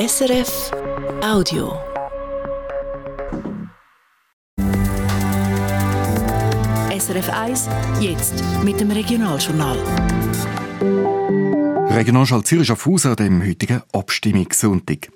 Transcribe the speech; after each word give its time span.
SRF 0.00 0.70
Audio. 1.22 1.78
SRF 6.98 7.28
1, 7.28 7.68
jetzt 8.00 8.42
mit 8.64 8.80
dem 8.80 8.92
Regionaljournal. 8.92 9.76
Regionalschall 11.90 12.42
Zürich 12.44 12.68
Schaffhausen 12.68 13.10
an 13.10 13.16
dem 13.16 13.46
heutigen 13.46 13.82
Abstimmungssonntag. 13.92 15.10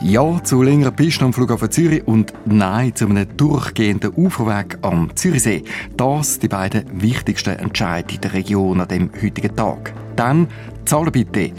Ja 0.00 0.40
zu 0.44 0.62
längeren 0.62 0.94
Pisten 0.94 1.24
am 1.24 1.32
Flughafen 1.32 1.72
Zürich 1.72 2.06
und 2.06 2.32
Nein 2.44 2.94
zu 2.94 3.06
einem 3.06 3.36
durchgehenden 3.36 4.12
Uferweg 4.14 4.78
am 4.82 5.10
Zürichsee. 5.16 5.64
Das 5.96 6.38
die 6.38 6.46
beiden 6.46 7.02
wichtigsten 7.02 7.58
Entscheidungen 7.58 8.20
der 8.20 8.34
Region 8.34 8.82
an 8.82 8.86
dem 8.86 9.10
heutigen 9.20 9.56
Tag. 9.56 9.92
Dann 10.14 10.46
zahlen 10.84 11.10
bitte. 11.10 11.52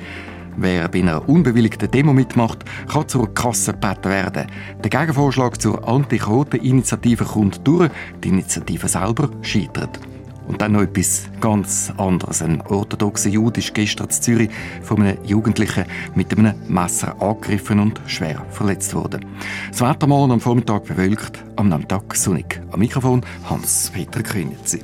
Wer 0.58 0.88
bei 0.90 1.00
einer 1.00 1.28
unbewilligten 1.28 1.90
Demo 1.90 2.14
mitmacht, 2.14 2.66
kann 2.88 3.08
zur 3.08 3.34
Kasse 3.34 3.74
gebeten 3.74 4.10
werden. 4.10 4.48
Der 4.84 4.90
Gegenvorschlag 4.90 5.62
zur 5.62 5.88
Anti-Quoten-Initiative 5.88 7.26
kommt 7.26 7.66
durch, 7.66 7.90
die 8.24 8.30
Initiative 8.30 8.88
selber 8.88 9.30
scheitert. 9.42 10.00
Und 10.48 10.62
dann 10.62 10.74
noch 10.74 10.82
etwas 10.82 11.30
ganz 11.40 11.94
anderes. 11.98 12.42
Ein 12.42 12.62
orthodoxer 12.62 13.30
Jude 13.30 13.62
ist 13.62 13.74
gestern 13.74 14.08
in 14.08 14.12
Zürich 14.12 14.50
von 14.82 15.02
einem 15.02 15.24
Jugendlichen 15.24 15.86
mit 16.16 16.38
einem 16.38 16.56
Messer 16.68 17.16
angegriffen 17.22 17.80
und 17.80 18.02
schwer 18.08 18.46
verletzt 18.50 18.94
worden. 18.94 19.26
Das 19.70 19.82
Wetter 19.82 20.08
morgen 20.08 20.34
am 20.34 20.42
Vormittag 20.42 20.86
bewölkt, 20.86 21.44
am 21.56 21.70
Nachmittag 21.70 22.16
sonnig. 22.16 22.60
Am 22.72 22.80
Mikrofon 22.80 23.22
Hans-Peter 23.50 24.24
Künitzi. 24.24 24.82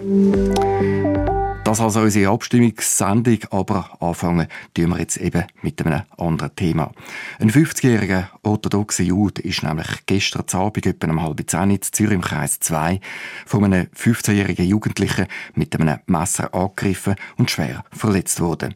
Das 1.68 1.82
also 1.82 2.00
unsere 2.00 2.32
Abstimmungssendung, 2.32 3.40
aber 3.52 3.98
anfangen 4.00 4.48
tun 4.74 4.88
wir 4.88 5.00
jetzt 5.00 5.18
eben 5.18 5.44
mit 5.62 5.86
einem 5.86 6.04
anderen 6.18 6.56
Thema. 6.56 6.94
Ein 7.42 7.52
50-jähriger 7.52 8.30
orthodoxer 8.44 9.04
Jude 9.04 9.42
ist 9.42 9.64
nämlich 9.64 10.06
gestern 10.06 10.46
Abend 10.54 10.86
etwa 10.86 11.10
um 11.10 11.22
halb 11.22 11.44
zehn 11.46 11.72
in 11.72 11.82
Zürich 11.82 12.14
im 12.14 12.22
Kreis 12.22 12.62
2 12.62 13.02
von 13.46 13.66
einem 13.66 13.88
15-jährigen 13.88 14.66
Jugendlichen 14.66 15.28
mit 15.56 15.78
einem 15.78 16.00
Messer 16.06 16.54
angegriffen 16.54 17.16
und 17.36 17.52
schwer 17.52 17.84
verletzt 17.92 18.40
worden. 18.40 18.76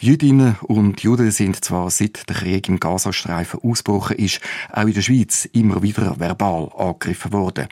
Jüdinnen 0.00 0.56
und 0.62 1.02
Juden 1.02 1.32
sind 1.32 1.56
zwar 1.64 1.90
seit 1.90 2.28
der 2.28 2.36
Krieg 2.36 2.68
im 2.68 2.78
Gazastreifen 2.78 3.58
ausgebrochen 3.68 4.16
ist, 4.16 4.40
auch 4.72 4.86
in 4.86 4.94
der 4.94 5.00
Schweiz 5.00 5.44
immer 5.46 5.82
wieder 5.82 6.20
verbal 6.20 6.68
angegriffen 6.78 7.32
worden. 7.32 7.66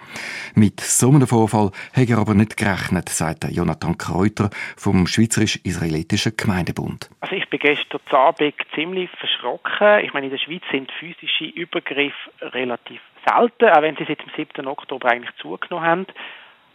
Mit 0.57 0.81
so 0.81 1.11
einem 1.11 1.29
Vorfall 1.29 1.71
hat 1.95 2.11
er 2.11 2.19
aber 2.19 2.35
nicht 2.35 2.57
gerechnet, 2.57 3.11
sagt 3.11 3.45
Jonathan 3.45 3.97
Kreuter 3.97 4.51
vom 4.77 5.07
Schweizerisch-Israelitischen 5.07 6.37
Gemeindebund. 6.37 7.09
Also 7.21 7.37
ich 7.37 7.49
bin 7.49 7.61
gestern 7.61 8.01
Abend 8.11 8.55
ziemlich 8.75 9.09
verschrocken. 9.21 10.05
Ich 10.05 10.13
meine, 10.13 10.27
in 10.27 10.33
der 10.33 10.39
Schweiz 10.39 10.63
sind 10.73 10.91
physische 10.99 11.45
Übergriffe 11.45 12.33
relativ 12.41 13.01
selten, 13.25 13.69
auch 13.69 13.83
wenn 13.83 13.95
sie 13.95 14.05
seit 14.05 14.19
dem 14.19 14.33
7. 14.35 14.67
Oktober 14.67 15.13
eigentlich 15.13 15.35
zugenommen 15.37 15.87
haben. 15.87 16.07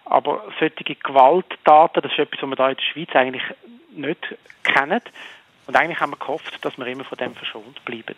Aber 0.05 0.45
solche 0.61 0.95
Gewalttaten, 0.95 2.01
das 2.03 2.11
ist 2.13 2.19
etwas, 2.19 2.41
was 2.41 2.49
wir 2.49 2.55
da 2.55 2.69
in 2.69 2.77
der 2.77 2.83
Schweiz 2.83 3.09
eigentlich 3.13 3.43
nicht 3.93 4.37
kennen. 4.63 5.01
Und 5.67 5.75
eigentlich 5.75 5.99
haben 5.99 6.11
wir 6.11 6.17
gehofft, 6.17 6.57
dass 6.63 6.77
wir 6.77 6.87
immer 6.87 7.03
von 7.03 7.17
dem 7.17 7.33
verschont 7.33 7.83
bleiben. 7.85 8.15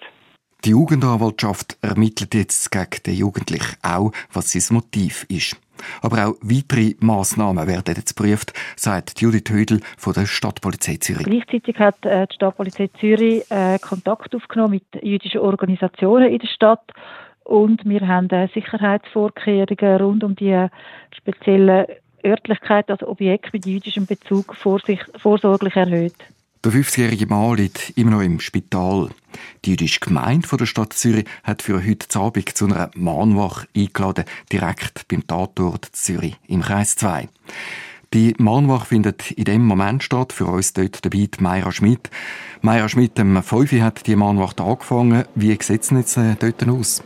Die 0.65 0.69
Jugendanwaltschaft 0.69 1.77
ermittelt 1.81 2.33
jetzt 2.33 2.71
gegen 2.71 3.03
den 3.05 3.15
Jugendlichen 3.15 3.75
auch, 3.81 4.13
was 4.31 4.51
sein 4.51 4.75
Motiv 4.75 5.25
ist. 5.27 5.57
Aber 6.01 6.25
auch 6.25 6.35
weitere 6.41 6.95
Massnahmen 6.99 7.67
werden 7.67 7.95
jetzt 7.95 8.15
geprüft, 8.15 8.53
sagt 8.77 9.19
Judith 9.19 9.49
Hödel 9.49 9.81
von 9.97 10.13
der 10.13 10.25
Stadtpolizei 10.25 10.95
Zürich. 10.97 11.25
Gleichzeitig 11.25 11.77
hat 11.79 12.05
äh, 12.05 12.27
die 12.27 12.35
Stadtpolizei 12.35 12.89
Zürich 12.99 13.43
äh, 13.51 13.77
Kontakt 13.79 14.33
aufgenommen 14.33 14.81
mit 14.93 15.03
jüdischen 15.03 15.41
Organisationen 15.41 16.31
in 16.31 16.39
der 16.39 16.47
Stadt 16.47 16.93
und 17.43 17.83
wir 17.83 18.07
haben 18.07 18.29
äh, 18.29 18.47
Sicherheitsvorkehrungen 18.53 20.01
rund 20.01 20.23
um 20.23 20.35
die 20.35 20.67
speziellen 21.13 21.87
Örtlichkeit, 22.25 22.89
also 22.89 23.07
Objekte 23.07 23.49
mit 23.51 23.65
jüdischem 23.65 24.05
Bezug 24.05 24.55
vorsorglich 24.55 25.75
erhöht. 25.75 26.15
Der 26.63 26.71
50-jährige 26.71 27.27
Mann 27.27 27.57
liegt 27.57 27.91
immer 27.97 28.11
noch 28.11 28.21
im 28.21 28.39
Spital. 28.39 29.09
Die 29.65 29.71
jüdische 29.71 29.99
Gemeinde 29.99 30.47
der 30.47 30.65
Stadt 30.65 30.93
Zürich 30.93 31.25
hat 31.43 31.61
für 31.61 31.85
heute 31.85 32.17
Abend 32.17 32.57
zu 32.57 32.65
einer 32.65 32.89
Mahnwache 32.95 33.67
eingeladen, 33.75 34.23
direkt 34.49 35.05
beim 35.09 35.27
Tatort 35.27 35.89
Zürich 35.91 36.37
im 36.47 36.61
Kreis 36.61 36.95
2. 36.95 37.27
Die 38.13 38.33
Mahnwache 38.37 38.85
findet 38.85 39.31
in 39.31 39.43
dem 39.43 39.65
Moment 39.65 40.03
statt. 40.03 40.31
Für 40.31 40.45
uns 40.45 40.71
dort 40.71 41.03
dabei 41.03 41.27
die 41.37 41.43
Meira 41.43 41.73
Schmidt. 41.73 42.09
Meira 42.61 42.87
Schmidt, 42.87 43.19
am 43.19 43.43
5. 43.43 43.73
hat 43.81 44.07
die 44.07 44.15
Mahnwache 44.15 44.63
angefangen. 44.63 45.25
Wie 45.35 45.57
sieht 45.61 45.81
es 45.81 45.89
jetzt 45.89 46.15
äh, 46.15 46.35
dort 46.39 46.65
aus? 46.69 47.03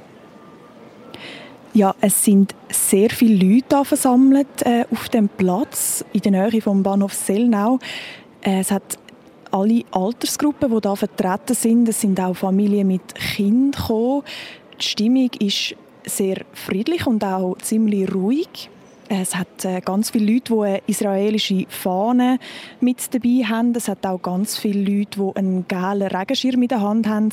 Ja, 1.73 1.95
es 1.99 2.23
sind 2.23 2.53
sehr 2.69 3.09
viele 3.09 3.43
Leute 3.43 3.83
versammelt 3.85 4.61
äh, 4.61 4.85
auf 4.91 5.09
dem 5.09 5.29
Platz 5.29 6.05
in 6.13 6.21
der 6.21 6.31
Nähe 6.51 6.61
vom 6.61 6.83
Bahnhof 6.83 7.13
Sellnau. 7.13 7.79
Äh, 8.41 8.59
es 8.59 8.69
hat 8.69 8.99
alle 9.51 9.83
Altersgruppen, 9.91 10.73
die 10.73 10.81
da 10.81 10.95
vertreten 10.95 11.55
sind. 11.55 11.89
Es 11.89 12.01
sind 12.01 12.19
auch 12.19 12.35
Familien 12.35 12.87
mit 12.87 13.15
Kindern 13.15 13.71
gekommen. 13.71 14.23
Die 14.79 14.85
Stimmung 14.85 15.29
ist 15.39 15.75
sehr 16.05 16.37
friedlich 16.53 17.05
und 17.07 17.23
auch 17.23 17.57
ziemlich 17.57 18.13
ruhig. 18.13 18.69
Es 19.09 19.35
hat 19.35 19.63
äh, 19.63 19.79
ganz 19.79 20.09
viele 20.09 20.33
Leute, 20.33 20.53
die 20.53 20.59
eine 20.59 20.81
israelische 20.85 21.65
Fahne 21.69 22.39
mit 22.81 23.13
dabei 23.13 23.45
haben. 23.45 23.73
Es 23.73 23.87
hat 23.87 24.05
auch 24.05 24.21
ganz 24.21 24.57
viele 24.57 24.81
Leute, 24.81 25.19
die 25.19 25.35
einen 25.37 25.65
gelben 25.67 26.07
Regenschirm 26.07 26.61
in 26.61 26.67
der 26.67 26.81
Hand 26.81 27.07
haben. 27.07 27.29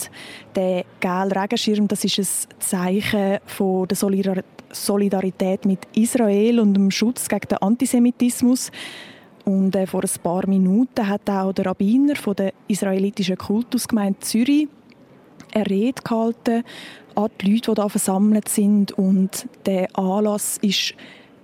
Der 0.54 0.84
gelbe 1.00 1.40
Regenschirm, 1.40 1.88
das 1.88 2.04
ist 2.04 2.18
ein 2.18 2.60
Zeichen 2.60 3.38
von 3.46 3.88
der 3.88 3.96
Solidarität 4.70 5.64
mit 5.64 5.80
Israel 5.94 6.60
und 6.60 6.74
dem 6.74 6.92
Schutz 6.92 7.28
gegen 7.28 7.48
den 7.48 7.58
Antisemitismus. 7.58 8.70
Und 9.44 9.76
äh, 9.76 9.86
vor 9.86 10.02
ein 10.02 10.22
paar 10.22 10.46
Minuten 10.46 11.08
hat 11.08 11.28
auch 11.28 11.52
der 11.52 11.66
Rabbiner 11.66 12.16
von 12.16 12.34
der 12.34 12.52
israelitischen 12.68 13.36
Kultusgemeinde 13.36 14.20
Zürich 14.20 14.68
eine 15.52 15.66
Rede 15.66 16.02
gehalten 16.02 16.64
an 17.14 17.28
die 17.40 17.52
Leute, 17.52 17.74
die 17.74 17.80
hier 17.80 17.90
versammelt 17.90 18.48
sind. 18.48 18.92
Und 18.92 19.48
der 19.66 19.96
Anlass 19.98 20.58
ist 20.58 20.94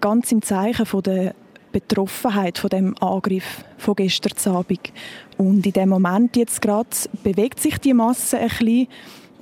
ganz 0.01 0.33
im 0.33 0.43
Zeichen 0.43 0.87
von 0.87 1.03
der 1.03 1.35
Betroffenheit 1.73 2.59
von 2.59 2.71
dem 2.71 2.97
Angriff 3.01 3.65
von 3.79 3.95
gestern 3.95 4.55
Abend. 4.55 4.93
Und 5.37 5.65
in 5.65 5.73
dem 5.73 5.89
Moment 5.91 6.37
jetzt 6.37 6.61
gerade 6.63 6.89
bewegt 7.23 7.61
sich 7.61 7.79
die 7.79 7.95
Masse 7.95 8.39
ein 8.39 8.49
bisschen 8.49 8.89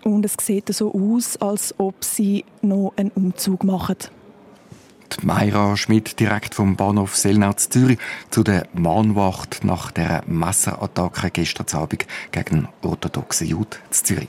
und 0.05 0.25
es 0.25 0.37
sieht 0.41 0.73
so 0.73 0.93
aus, 0.95 1.37
als 1.39 1.75
ob 1.79 2.05
sie 2.05 2.45
noch 2.63 2.93
einen 2.97 3.11
Umzug 3.11 3.65
machen. 3.65 3.97
Mayra 5.23 5.77
Schmidt 5.77 6.21
direkt 6.21 6.55
vom 6.55 6.77
Bahnhof 6.77 7.17
Sellnau 7.17 7.53
zu 7.55 7.71
Zürich 7.71 7.99
zu 8.31 8.43
der 8.43 8.67
Mahnwacht 8.73 9.65
nach 9.65 9.91
der 9.91 10.23
Messerattacke 10.27 11.31
gestern 11.31 11.67
Abend 11.73 12.07
gegen 12.31 12.69
orthodoxe 12.83 13.45
Jude 13.45 13.77
zu 13.91 14.05
Zürich. 14.05 14.29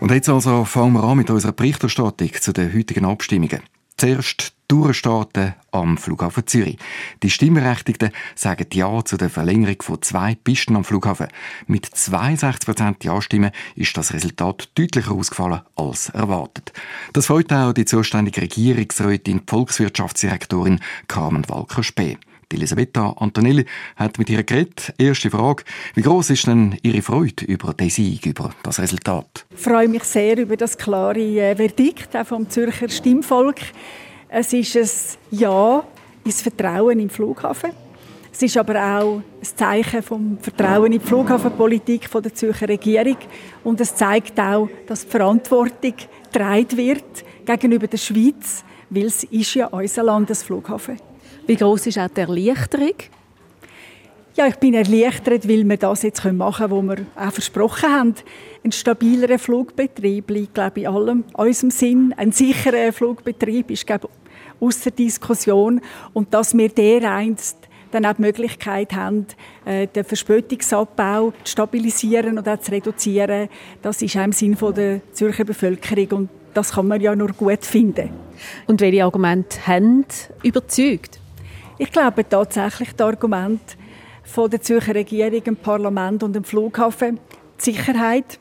Und 0.00 0.10
jetzt 0.10 0.28
also 0.28 0.64
fangen 0.64 0.92
wir 0.94 1.04
an 1.04 1.18
mit 1.18 1.30
unserer 1.30 1.52
Berichterstattung 1.52 2.32
zu 2.40 2.52
den 2.52 2.72
heutigen 2.72 3.04
Abstimmungen. 3.04 3.60
Zuerst 3.96 4.55
durchstarten 4.68 5.54
am 5.70 5.98
Flughafen 5.98 6.46
Zürich. 6.46 6.78
Die 7.22 7.30
Stimmberechtigten 7.30 8.10
sagen 8.34 8.66
Ja 8.72 9.04
zu 9.04 9.16
der 9.16 9.30
Verlängerung 9.30 9.80
von 9.82 10.02
zwei 10.02 10.34
Pisten 10.34 10.76
am 10.76 10.84
Flughafen. 10.84 11.28
Mit 11.66 11.86
62% 11.86 13.04
Ja-Stimmen 13.04 13.50
ist 13.74 13.96
das 13.96 14.12
Resultat 14.12 14.68
deutlicher 14.74 15.12
ausgefallen 15.12 15.60
als 15.76 16.08
erwartet. 16.10 16.72
Das 17.12 17.26
freut 17.26 17.52
auch 17.52 17.72
die 17.72 17.84
zuständige 17.84 18.42
Regierungsrätin, 18.42 19.42
Volkswirtschaftsdirektorin 19.46 20.80
Carmen 21.08 21.48
Walker-Spee. 21.48 22.18
Elisabetta 22.56 23.14
Antonelli 23.18 23.66
hat 23.96 24.18
mit 24.18 24.30
ihr 24.30 24.42
geredet. 24.42 24.94
Erste 24.98 25.30
Frage. 25.30 25.64
Wie 25.94 26.02
groß 26.02 26.30
ist 26.30 26.46
denn 26.46 26.78
Ihre 26.82 27.02
Freude 27.02 27.44
über 27.44 27.74
den 27.74 27.90
Sieg, 27.90 28.24
über 28.26 28.54
das 28.62 28.78
Resultat? 28.78 29.46
Ich 29.50 29.60
freue 29.60 29.88
mich 29.88 30.04
sehr 30.04 30.38
über 30.38 30.56
das 30.56 30.78
klare 30.78 31.18
äh, 31.18 31.56
Verdikt 31.56 32.16
vom 32.26 32.48
Zürcher 32.48 32.88
Stimmvolk. 32.88 33.60
Es 34.28 34.52
ist 34.52 34.76
ein 34.76 35.38
Ja 35.38 35.84
ins 36.24 36.42
Vertrauen 36.42 36.98
im 36.98 37.08
Flughafen. 37.08 37.70
Es 38.32 38.42
ist 38.42 38.56
aber 38.56 38.74
auch 38.74 39.16
ein 39.16 39.22
Zeichen 39.42 40.02
vom 40.02 40.38
Vertrauen 40.38 40.92
in 40.92 41.00
die 41.00 41.06
Flughafenpolitik 41.06 42.10
der 42.10 42.34
Zürcher 42.34 42.68
Regierung 42.68 43.16
und 43.64 43.80
es 43.80 43.94
zeigt 43.94 44.38
auch, 44.38 44.68
dass 44.86 45.04
die 45.04 45.10
Verantwortung 45.10 45.94
getragen 46.24 46.76
wird 46.76 47.24
gegenüber 47.46 47.86
der 47.86 47.96
Schweiz, 47.96 48.64
weil 48.90 49.04
es 49.04 49.24
ist 49.24 49.54
ja 49.54 49.68
unser 49.68 50.02
Landesflughafen. 50.02 50.98
Wie 51.46 51.56
groß 51.56 51.86
ist 51.86 51.98
auch 51.98 52.08
die 52.08 52.20
Erleichterung? 52.20 52.94
Ja, 54.36 54.46
ich 54.46 54.56
bin 54.56 54.74
erleichtert, 54.74 55.48
weil 55.48 55.66
wir 55.66 55.78
das 55.78 56.02
jetzt 56.02 56.22
machen 56.22 56.68
können, 56.68 56.88
was 56.88 56.98
wir 56.98 57.26
auch 57.26 57.32
versprochen 57.32 57.90
haben. 57.90 58.14
Ein 58.62 58.70
stabilerer 58.70 59.38
Flugbetrieb 59.38 60.28
liegt, 60.28 60.52
glaube 60.52 60.80
ich, 60.80 60.86
in 60.86 60.92
allem 60.92 61.24
unserem 61.32 61.70
Sinn. 61.70 62.14
Ein 62.18 62.32
sicherer 62.32 62.92
Flugbetrieb 62.92 63.70
ist, 63.70 63.86
glaube 63.86 64.10
ich, 64.10 64.62
außer 64.62 64.90
Diskussion. 64.90 65.80
Und 66.12 66.34
dass 66.34 66.54
wir 66.54 66.68
dereinst 66.68 67.56
dann 67.92 68.04
auch 68.04 68.12
die 68.12 68.20
Möglichkeit 68.20 68.92
haben, 68.92 69.24
äh, 69.64 69.86
den 69.86 70.04
Verspätungsabbau 70.04 71.30
zu 71.42 71.52
stabilisieren 71.52 72.36
und 72.36 72.46
auch 72.46 72.60
zu 72.60 72.72
reduzieren. 72.72 73.48
Das 73.80 74.02
ist 74.02 74.18
auch 74.18 74.24
im 74.24 74.32
Sinn 74.32 74.54
der 74.76 75.00
Zürcher 75.14 75.44
Bevölkerung 75.44 76.08
und 76.10 76.28
das 76.52 76.72
kann 76.72 76.88
man 76.88 77.00
ja 77.00 77.16
nur 77.16 77.28
gut 77.28 77.64
finden. 77.64 78.10
Und 78.66 78.82
welche 78.82 79.02
Argumente 79.02 79.66
haben 79.66 80.04
überzeugt? 80.42 81.20
Ich 81.78 81.90
glaube 81.90 82.28
tatsächlich 82.28 82.92
das 82.92 83.06
Argument 83.06 83.62
von 84.26 84.50
der 84.50 84.60
Zürcher 84.60 84.94
Regierung, 84.94 85.42
dem 85.42 85.56
Parlament 85.56 86.22
und 86.22 86.34
dem 86.34 86.44
Flughafen, 86.44 87.18
die 87.58 87.72
Sicherheit, 87.72 88.38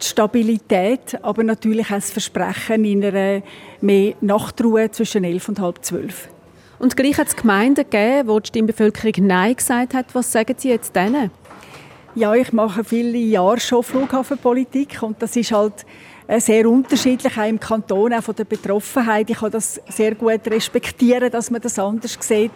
die 0.00 0.06
Stabilität, 0.06 1.18
aber 1.22 1.42
natürlich 1.42 1.86
auch 1.86 1.96
das 1.96 2.10
Versprechen 2.10 2.84
in 2.84 3.04
einer 3.04 3.42
mehr 3.80 4.14
Nachtruhe 4.20 4.90
zwischen 4.90 5.24
elf 5.24 5.48
und 5.48 5.58
halb 5.58 5.84
zwölf. 5.84 6.28
Und 6.78 6.96
gleich 6.96 7.16
hat 7.18 7.28
es 7.28 7.36
Gemeinden 7.36 7.88
gegeben, 7.88 8.28
wo 8.28 8.40
die 8.40 8.48
Stimmbevölkerung 8.48 9.26
Nein 9.26 9.56
gesagt 9.56 9.94
hat. 9.94 10.14
Was 10.14 10.32
sagen 10.32 10.54
Sie 10.56 10.68
jetzt 10.68 10.94
denen? 10.94 11.30
Ja, 12.14 12.34
ich 12.34 12.52
mache 12.52 12.84
viele 12.84 13.18
Jahre 13.18 13.58
schon 13.58 13.82
Flughafenpolitik 13.82 15.02
und 15.02 15.22
das 15.22 15.34
ist 15.36 15.52
halt 15.52 15.86
sehr 16.40 16.68
unterschiedlich, 16.68 17.36
auch 17.36 17.48
im 17.48 17.60
Kanton, 17.60 18.12
auch 18.14 18.22
von 18.22 18.34
der 18.34 18.44
Betroffenheit. 18.44 19.28
Ich 19.28 19.38
kann 19.38 19.50
das 19.50 19.80
sehr 19.88 20.14
gut 20.14 20.40
respektieren, 20.46 21.30
dass 21.30 21.50
man 21.50 21.60
das 21.60 21.78
anders 21.78 22.16
sieht. 22.20 22.52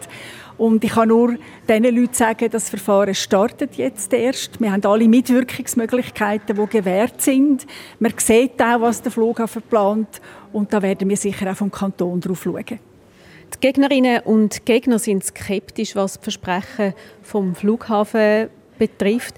Und 0.57 0.83
ich 0.83 0.91
kann 0.91 1.09
nur 1.09 1.35
diesen 1.69 1.83
Leuten 1.83 2.13
sagen, 2.13 2.49
das 2.49 2.69
Verfahren 2.69 3.13
startet 3.13 3.75
jetzt 3.75 4.11
erst. 4.11 4.59
Wir 4.59 4.71
haben 4.71 4.83
alle 4.85 5.07
Mitwirkungsmöglichkeiten, 5.07 6.55
die 6.55 6.65
gewährt 6.65 7.21
sind. 7.21 7.67
Man 7.99 8.13
sieht 8.17 8.59
auch, 8.61 8.81
was 8.81 9.01
der 9.01 9.11
Flughafen 9.11 9.61
plant. 9.61 10.21
Und 10.51 10.73
da 10.73 10.81
werden 10.81 11.07
wir 11.07 11.17
sicher 11.17 11.51
auch 11.51 11.57
vom 11.57 11.69
Kanton 11.69 12.19
drauf 12.19 12.41
schauen. 12.43 12.65
Die 13.53 13.59
Gegnerinnen 13.61 14.21
und 14.21 14.65
Gegner 14.65 14.99
sind 14.99 15.23
skeptisch, 15.23 15.95
was 15.95 16.17
die 16.17 16.23
Versprechen 16.23 16.93
vom 17.21 17.53
Flughafen 17.53 18.49
betrifft. 18.79 19.35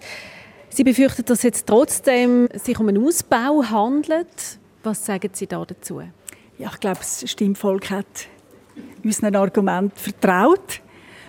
Sie 0.69 0.83
befürchten, 0.83 1.25
dass 1.25 1.39
es 1.39 1.43
jetzt 1.43 1.67
trotzdem 1.67 2.47
sich 2.53 2.79
um 2.79 2.87
einen 2.87 3.05
Ausbau 3.05 3.63
handelt. 3.63 4.59
Was 4.83 5.05
sagen 5.05 5.29
Sie 5.33 5.47
da 5.47 5.65
dazu? 5.65 6.01
Ja, 6.57 6.69
ich 6.71 6.79
glaube, 6.79 6.99
das 6.99 7.29
Stimmvolk 7.29 7.89
hat 7.89 8.27
unseren 9.03 9.35
Argument 9.35 9.97
vertraut 9.97 10.81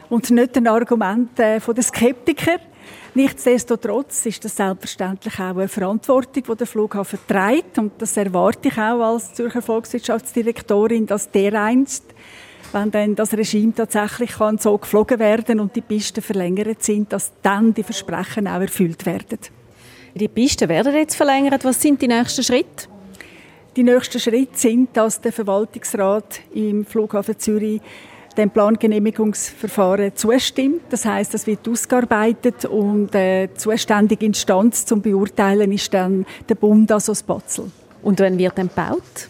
und 0.08 0.30
nicht 0.30 0.56
den 0.56 0.68
Argumenten 0.68 1.40
äh, 1.40 1.60
der 1.60 1.82
Skeptiker. 1.82 2.58
Nichtsdestotrotz 3.14 4.26
ist 4.26 4.44
das 4.44 4.56
selbstverständlich 4.56 5.34
auch 5.34 5.56
eine 5.56 5.68
Verantwortung, 5.68 6.44
die 6.48 6.56
der 6.56 6.66
Flughafen 6.66 7.18
trägt. 7.26 7.78
Und 7.78 7.92
das 7.98 8.16
erwarte 8.16 8.68
ich 8.68 8.78
auch 8.78 9.00
als 9.00 9.34
Zürcher 9.34 9.62
Volkswirtschaftsdirektorin, 9.62 11.06
dass 11.06 11.30
der 11.30 11.60
einst 11.60 12.04
wenn 12.72 12.90
dann 12.90 13.14
das 13.14 13.32
Regime 13.32 13.74
tatsächlich 13.74 14.32
kann 14.32 14.58
so 14.58 14.78
geflogen 14.78 15.18
werden 15.18 15.60
und 15.60 15.74
die 15.74 15.80
Pisten 15.80 16.22
verlängert 16.22 16.82
sind, 16.82 17.12
dass 17.12 17.32
dann 17.42 17.74
die 17.74 17.82
Versprechen 17.82 18.46
auch 18.46 18.60
erfüllt 18.60 19.04
werden. 19.06 19.38
Die 20.14 20.28
Pisten 20.28 20.68
werden 20.68 20.94
jetzt 20.94 21.16
verlängert. 21.16 21.64
Was 21.64 21.80
sind 21.80 22.00
die 22.02 22.08
nächsten 22.08 22.42
Schritte? 22.42 22.88
Die 23.76 23.82
nächsten 23.82 24.18
Schritte 24.18 24.58
sind, 24.58 24.96
dass 24.96 25.20
der 25.20 25.32
Verwaltungsrat 25.32 26.40
im 26.54 26.84
Flughafen 26.84 27.38
Zürich 27.38 27.80
dem 28.36 28.50
Plangenehmigungsverfahren 28.50 30.14
zustimmt. 30.14 30.82
Das 30.90 31.04
heißt, 31.04 31.34
das 31.34 31.46
wird 31.46 31.68
ausgearbeitet 31.68 32.64
und 32.64 33.14
äh, 33.14 33.48
die 33.48 33.54
zuständige 33.54 34.26
Instanz 34.26 34.86
zum 34.86 35.02
Beurteilen 35.02 35.72
ist 35.72 35.92
dann 35.92 36.26
der 36.48 36.54
Bund, 36.54 36.90
also 36.90 37.12
das 37.12 37.22
Batzel. 37.22 37.70
Und 38.02 38.20
wann 38.20 38.38
wird 38.38 38.56
dann 38.56 38.68
gebaut? 38.68 39.29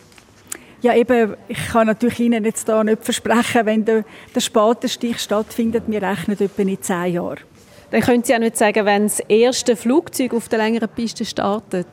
Ja, 0.82 0.94
eben, 0.94 1.34
ich 1.48 1.68
kann 1.68 1.88
natürlich 1.88 2.20
Ihnen 2.20 2.44
jetzt 2.44 2.68
da 2.68 2.82
nicht 2.82 3.04
versprechen, 3.04 3.66
wenn 3.66 3.84
der, 3.84 4.04
der 4.34 4.40
Spatenstich 4.40 5.18
stattfindet, 5.18 5.84
wir 5.86 6.02
rechnen 6.02 6.40
etwa 6.40 6.62
in 6.62 6.80
zehn 6.80 7.14
Jahren. 7.14 7.40
Dann 7.90 8.00
können 8.00 8.24
Sie 8.24 8.32
ja 8.32 8.38
nicht 8.38 8.56
sagen, 8.56 8.86
wenn 8.86 9.02
das 9.02 9.20
erste 9.20 9.76
Flugzeug 9.76 10.32
auf 10.32 10.48
der 10.48 10.58
längeren 10.58 10.88
Piste 10.88 11.24
startet. 11.24 11.86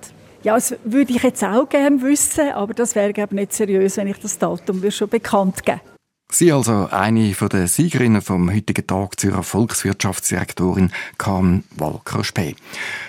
Ja, 0.44 0.56
das 0.56 0.75
würde 0.86 1.12
ich 1.12 1.24
jetzt 1.24 1.44
auch 1.44 1.68
gerne 1.68 2.01
wissen, 2.01 2.51
aber 2.51 2.74
das 2.74 2.95
wäre 2.95 3.12
nicht 3.31 3.54
seriös, 3.54 3.98
wenn 3.98 4.07
ich 4.07 4.19
das 4.19 4.38
Datum 4.38 4.89
schon 4.89 5.10
bekannt 5.10 5.66
geben 5.66 5.81
würde. 5.84 5.97
Sie 6.29 6.51
also 6.51 6.89
eine 6.91 7.33
von 7.33 7.47
der 7.47 7.69
Siegerinnen 7.69 8.21
vom 8.21 8.53
heutigen 8.53 8.85
Tag 8.85 9.18
Zürcher 9.18 9.44
Volkswirtschaftsdirektorin 9.44 10.91
Karin 11.18 11.63
Walker-Spee. 11.77 12.56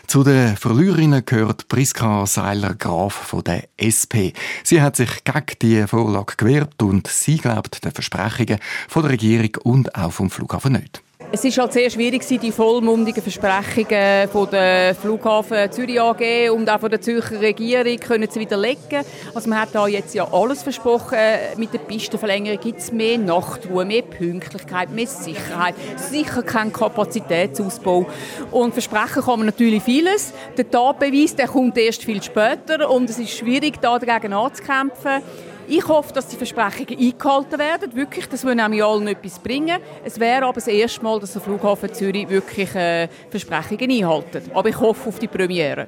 Zu 0.06 0.22
den 0.22 0.56
Verliererinnen 0.56 1.24
gehört 1.26 1.66
Priska 1.66 2.26
Seiler-Graf 2.26 3.12
von 3.12 3.42
der 3.42 3.64
SP. 3.74 4.32
Sie 4.62 4.80
hat 4.80 4.94
sich 4.94 5.24
gegen 5.24 5.58
die 5.60 5.86
Vorlage 5.88 6.36
gewehrt 6.36 6.80
und 6.80 7.08
sie 7.08 7.38
glaubt 7.38 7.84
den 7.84 7.90
Versprechungen 7.90 8.60
von 8.86 9.02
der 9.02 9.12
Regierung 9.12 9.50
und 9.64 9.96
auch 9.96 10.12
vom 10.12 10.30
Flughafen 10.30 10.74
nicht. 10.74 11.02
Es 11.30 11.44
ist 11.44 11.58
halt 11.58 11.74
sehr 11.74 11.90
schwierig, 11.90 12.26
die 12.26 12.50
vollmundigen 12.50 13.22
Versprechungen 13.22 14.28
von 14.32 14.48
der 14.50 14.94
Flughafen 14.94 15.70
Zürich 15.70 16.00
AG 16.00 16.48
und 16.50 16.70
auch 16.70 16.80
von 16.80 16.88
der 16.88 17.02
Zürcher 17.02 17.38
Regierung 17.38 17.98
können 17.98 18.30
zu 18.30 18.40
widerlegen. 18.40 19.04
Also 19.34 19.50
man 19.50 19.60
hat 19.60 19.74
da 19.74 19.86
jetzt 19.86 20.14
ja 20.14 20.26
alles 20.32 20.62
versprochen. 20.62 21.18
Mit 21.58 21.74
der 21.74 21.80
Pistenverlängerung 21.80 22.58
gibt 22.58 22.78
es 22.78 22.92
mehr 22.92 23.18
Nachtruhe, 23.18 23.84
mehr 23.84 24.00
Pünktlichkeit, 24.00 24.90
mehr 24.90 25.06
Sicherheit, 25.06 25.74
sicher 25.96 26.42
kein 26.42 26.72
Kapazitätsausbau. 26.72 28.06
Und 28.50 28.72
versprechen 28.72 29.22
kann 29.22 29.40
man 29.40 29.46
natürlich 29.46 29.82
vieles. 29.82 30.32
Der 30.56 30.70
Tatbeweis 30.70 31.36
der 31.36 31.48
kommt 31.48 31.76
erst 31.76 32.04
viel 32.04 32.22
später 32.22 32.88
und 32.88 33.10
es 33.10 33.18
ist 33.18 33.36
schwierig, 33.36 33.74
da 33.82 33.98
dagegen 33.98 34.32
anzukämpfen. 34.32 35.22
Ich 35.70 35.86
hoffe, 35.86 36.14
dass 36.14 36.28
die 36.28 36.36
Versprechungen 36.36 36.98
eingehalten 36.98 37.58
werden. 37.58 37.94
Wirklich, 37.94 38.26
das 38.26 38.42
würde 38.42 38.56
nämlich 38.56 38.82
allen 38.82 39.06
etwas 39.06 39.38
bringen. 39.38 39.78
Es 40.02 40.18
wäre 40.18 40.44
aber 40.44 40.54
das 40.54 40.66
erste 40.66 41.02
Mal, 41.02 41.20
dass 41.20 41.34
der 41.34 41.42
Flughafen 41.42 41.92
Zürich 41.92 42.26
wirklich 42.28 42.74
äh, 42.74 43.08
Versprechungen 43.28 43.90
einhalten. 43.90 44.50
Aber 44.54 44.70
ich 44.70 44.80
hoffe 44.80 45.10
auf 45.10 45.18
die 45.18 45.28
Premiere. 45.28 45.86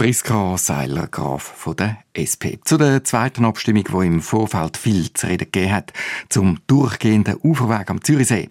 Priska 0.00 0.56
Seiler-Graf 0.56 1.42
von 1.42 1.76
der 1.76 1.98
SP. 2.16 2.56
Zu 2.64 2.78
der 2.78 3.04
zweiten 3.04 3.44
Abstimmung, 3.44 3.84
die 3.84 4.06
im 4.06 4.22
Vorfeld 4.22 4.78
viel 4.78 5.12
zu 5.12 5.26
reden 5.26 5.50
gegeben 5.52 5.72
hat, 5.74 5.92
zum 6.30 6.58
durchgehenden 6.68 7.36
Uferweg 7.42 7.90
am 7.90 8.02
Zürichsee. 8.02 8.48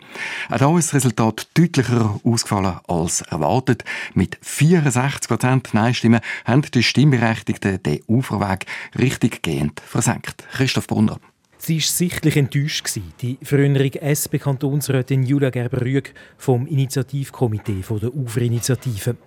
Auch 0.51 0.57
da 0.59 0.77
ist 0.77 0.89
das 0.89 0.93
Resultat 0.93 1.47
deutlicher 1.55 2.19
ausgefallen 2.23 2.77
als 2.87 3.21
erwartet. 3.21 3.83
Mit 4.13 4.37
64% 4.45 5.69
Nein-Stimmen 5.73 6.21
haben 6.45 6.61
die 6.61 6.83
Stimmberechtigten 6.83 7.81
den 7.81 8.01
Uferweg 8.07 8.67
richtiggehend 8.95 9.79
versenkt. 9.79 10.43
Christoph 10.51 10.85
Brunner. 10.85 11.19
Sie 11.61 11.75
war 11.75 11.81
sichtlich 11.81 12.37
enttäuscht, 12.37 12.87
die 13.21 13.37
frühere 13.43 13.91
SP-Kantonsrätin 13.99 15.23
Julia 15.23 15.49
Gerber-Rüeg 15.49 16.13
vom 16.37 16.65
Initiativkomitee 16.67 17.83
der 18.01 18.15
Uferinitiative. 18.15 19.17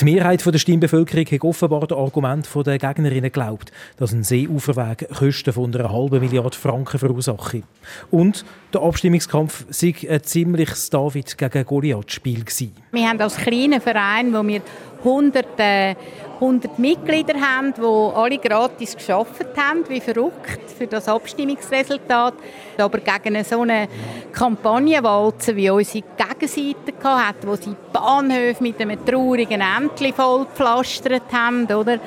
Die 0.00 0.04
Mehrheit 0.04 0.44
der 0.44 0.58
Stimmbevölkerung 0.58 1.26
hat 1.26 1.42
offenbar 1.42 1.86
das 1.86 1.98
Argument 1.98 2.48
der 2.66 2.78
Gegnerinnen 2.78 3.24
geglaubt, 3.24 3.72
dass 3.96 4.12
ein 4.12 4.24
Seeuferweg 4.24 5.08
Kosten 5.08 5.52
von 5.52 5.74
einer 5.74 5.92
halben 5.92 6.20
Milliarde 6.20 6.56
Franken 6.56 6.98
verursache. 6.98 7.62
Und 8.10 8.44
der 8.72 8.82
Abstimmungskampf 8.82 9.64
sei 9.70 9.94
ein 10.08 10.22
ziemliches 10.22 10.90
David 10.90 11.36
gegen 11.38 11.64
Goliath-Spiel 11.64 12.44
Wir 12.92 13.08
haben 13.08 13.20
als 13.20 13.36
kleiner 13.36 13.80
Verein, 13.80 14.32
wo 14.32 14.46
wir 14.46 14.62
100, 15.04 15.46
äh, 15.58 15.94
100 16.40 16.78
Mitglieder 16.78 17.34
haben, 17.40 17.74
die 17.74 18.16
alle 18.16 18.38
gratis 18.38 18.96
geschafft 18.96 19.46
haben, 19.56 19.84
wie 19.88 20.00
verrückt 20.00 20.70
für 20.76 20.86
das 20.86 21.08
Abstimmungsresultat. 21.08 22.34
Aber 22.78 22.98
gegen 22.98 23.44
so 23.44 23.62
eine 23.62 23.88
Kampagne 24.32 25.02
walzen, 25.02 25.56
wie 25.56 25.70
unsere 25.70 26.04
Gegenseite 26.16 26.92
hatte, 27.02 27.46
wo 27.46 27.54
sie 27.56 27.76
Bahnhöfe 27.92 28.62
mit 28.62 28.80
einem 28.80 29.04
traurigen 29.04 29.53
Ämtli 29.60 30.12
vollgepflastert 30.12 31.32
haben, 31.32 31.66
oder? 31.66 31.98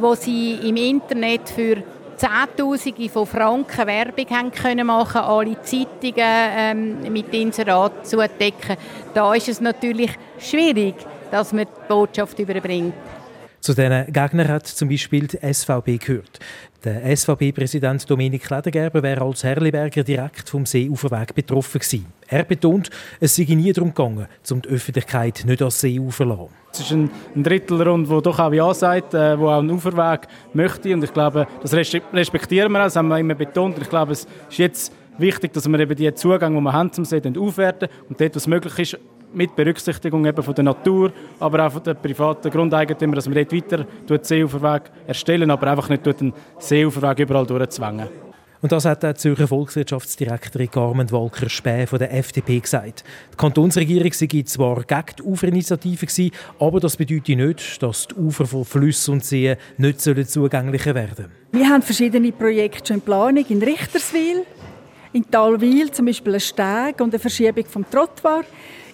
wo 0.00 0.14
sie 0.14 0.54
im 0.54 0.76
Internet 0.76 1.48
für 1.48 1.82
Zehntausende 2.16 3.08
von 3.08 3.26
Franken 3.26 3.86
Werbung 3.86 4.26
haben 4.30 4.50
können 4.50 4.86
machen, 4.86 5.22
alle 5.22 5.60
Zeitungen 5.62 6.14
ähm, 6.16 7.12
mit 7.12 7.32
Inserat 7.32 8.06
zu 8.06 8.20
entdecken. 8.20 8.76
Da 9.14 9.34
ist 9.34 9.48
es 9.48 9.60
natürlich 9.60 10.10
schwierig, 10.38 10.96
dass 11.30 11.52
man 11.52 11.64
die 11.64 11.88
Botschaft 11.88 12.38
überbringt. 12.38 12.94
Zu 13.60 13.74
diesen 13.74 14.06
Gegnern 14.06 14.48
hat 14.48 14.66
zum 14.66 14.88
Beispiel 14.88 15.26
die 15.26 15.52
SVP 15.52 15.98
gehört. 15.98 16.38
Der 16.82 17.14
SVP-Präsident 17.14 18.08
Dominik 18.08 18.48
Ledergerber 18.48 19.02
wäre 19.02 19.22
als 19.22 19.44
Herliberger 19.44 20.02
direkt 20.02 20.48
vom 20.48 20.64
Seeuferweg 20.64 21.34
betroffen 21.34 21.78
gewesen. 21.78 22.06
Er 22.26 22.44
betont, 22.44 22.88
es 23.18 23.36
sei 23.36 23.44
nie 23.48 23.72
darum 23.72 23.90
gegangen, 23.90 24.28
um 24.50 24.62
die 24.62 24.68
Öffentlichkeit 24.70 25.42
nicht 25.44 25.60
als 25.60 25.80
Seeufer 25.80 26.10
zu 26.10 26.24
lassen. 26.24 26.59
Es 26.72 26.80
ist 26.80 26.92
ein, 26.92 27.10
ein 27.34 27.42
Drittelrund, 27.42 28.08
der 28.08 28.20
doch 28.20 28.38
auch 28.38 28.52
Ja 28.52 28.72
sagt, 28.72 29.14
äh, 29.14 29.38
wo 29.38 29.48
auch 29.48 29.58
einen 29.58 29.70
Uferweg 29.70 30.28
möchte. 30.52 30.94
Und 30.94 31.02
ich 31.02 31.12
glaube, 31.12 31.46
das 31.60 31.74
respektieren 31.74 32.72
wir 32.72 32.80
auch, 32.80 32.84
das 32.84 32.96
haben 32.96 33.08
wir 33.08 33.18
immer 33.18 33.34
betont. 33.34 33.76
Und 33.76 33.82
ich 33.82 33.90
glaube, 33.90 34.12
es 34.12 34.26
ist 34.48 34.58
jetzt 34.58 34.92
wichtig, 35.18 35.52
dass 35.52 35.68
wir 35.68 35.78
eben 35.78 35.96
die 35.96 36.12
Zugänge, 36.14 36.56
die 36.56 36.62
wir 36.62 36.72
haben 36.72 36.92
zum 36.92 37.04
See, 37.04 37.20
aufwerten 37.38 37.88
und 38.08 38.20
dort, 38.20 38.36
was 38.36 38.46
möglich 38.46 38.78
ist, 38.78 38.98
mit 39.32 39.54
Berücksichtigung 39.54 40.24
eben 40.26 40.42
von 40.42 40.54
der 40.54 40.64
Natur, 40.64 41.12
aber 41.38 41.66
auch 41.66 41.72
von 41.72 41.82
den 41.82 41.96
privaten 41.96 42.50
Grundeigentümern, 42.50 43.14
dass 43.14 43.28
wir 43.28 43.44
dort 43.44 43.52
weiter 43.52 43.86
den 44.08 44.24
Seeuferweg 44.24 44.90
erstellen, 45.06 45.50
aber 45.50 45.68
einfach 45.68 45.88
nicht 45.88 46.04
den 46.04 46.32
Seeuferweg 46.58 47.20
überall 47.20 47.46
durchzwängen. 47.46 48.29
Und 48.62 48.72
das 48.72 48.84
hat 48.84 49.02
der 49.02 49.14
Zürcher 49.14 49.48
Volkswirtschaftsdirektorin 49.48 50.70
Carmen 50.70 51.10
Walker-Späh 51.10 51.86
von 51.86 51.98
der 51.98 52.12
FDP 52.12 52.60
gesagt. 52.60 53.04
Die 53.32 53.36
Kantonsregierung 53.38 54.12
sei 54.12 54.42
zwar 54.44 54.84
gegen 54.84 55.16
die 55.18 55.22
Uferinitiative 55.22 56.04
gewesen, 56.04 56.30
aber 56.58 56.78
das 56.78 56.96
bedeutet 56.98 57.38
nicht, 57.38 57.82
dass 57.82 58.08
die 58.08 58.16
Ufer 58.16 58.44
von 58.44 58.66
Flüssen 58.66 59.14
und 59.14 59.24
Seen 59.24 59.56
nicht 59.78 60.02
zugänglicher 60.02 60.94
werden 60.94 61.16
sollen. 61.16 61.30
Wir 61.52 61.68
haben 61.70 61.82
verschiedene 61.82 62.32
Projekte 62.32 62.88
schon 62.88 62.96
in 62.96 63.02
Planung 63.02 63.46
in 63.48 63.62
Richterswil, 63.62 64.44
in 65.14 65.30
Talwil 65.30 65.90
zum 65.90 66.04
Beispiel 66.04 66.34
ein 66.34 66.40
Steg 66.40 67.00
und 67.00 67.14
eine 67.14 67.18
Verschiebung 67.18 67.64
vom 67.64 67.88
Trottoir, 67.90 68.44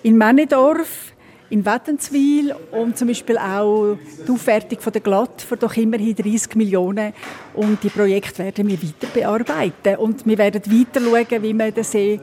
in 0.04 0.16
Männedorf, 0.16 1.15
in 1.50 1.64
Wättenswil 1.64 2.54
und 2.72 2.96
zum 2.96 3.08
Beispiel 3.08 3.38
auch 3.38 3.96
die 4.26 4.30
Aufwertung 4.30 4.80
von 4.80 4.92
der 4.92 5.02
Glatt 5.02 5.42
für 5.42 5.56
doch 5.56 5.76
immerhin 5.76 6.14
30 6.14 6.54
Millionen. 6.56 7.12
Und 7.54 7.82
die 7.82 7.88
Projekte 7.88 8.44
werden 8.44 8.68
wir 8.68 8.82
weiter 8.82 9.06
bearbeiten. 9.12 9.96
Und 9.96 10.26
wir 10.26 10.38
werden 10.38 10.62
weiter 10.66 11.00
schauen, 11.00 11.42
wie 11.42 11.54
man 11.54 11.72
den 11.72 11.84
See, 11.84 12.20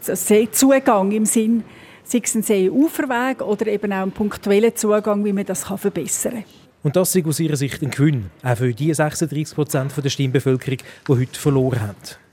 Seezugang 0.00 1.12
im 1.12 1.26
Sinn, 1.26 1.64
sei 2.04 2.20
es 2.22 2.34
ein 2.34 2.42
Seeuferweg 2.42 3.42
oder 3.42 3.66
eben 3.66 3.92
auch 3.92 4.02
einen 4.02 4.12
punktuellen 4.12 4.74
Zugang, 4.74 5.24
wie 5.24 5.32
man 5.32 5.44
das 5.44 5.64
verbessern 5.64 6.32
kann. 6.34 6.44
Und 6.82 6.94
das 6.94 7.14
ist 7.16 7.26
aus 7.26 7.40
ihrer 7.40 7.56
Sicht 7.56 7.82
ein 7.82 7.90
Gewinn, 7.90 8.26
auch 8.44 8.56
für 8.56 8.72
die 8.72 8.94
36 8.94 9.56
Prozent 9.56 9.92
der 9.96 10.08
Stimmbevölkerung, 10.08 10.78
die 11.08 11.12
heute 11.12 11.38
verloren 11.40 11.80
haben 11.80 12.25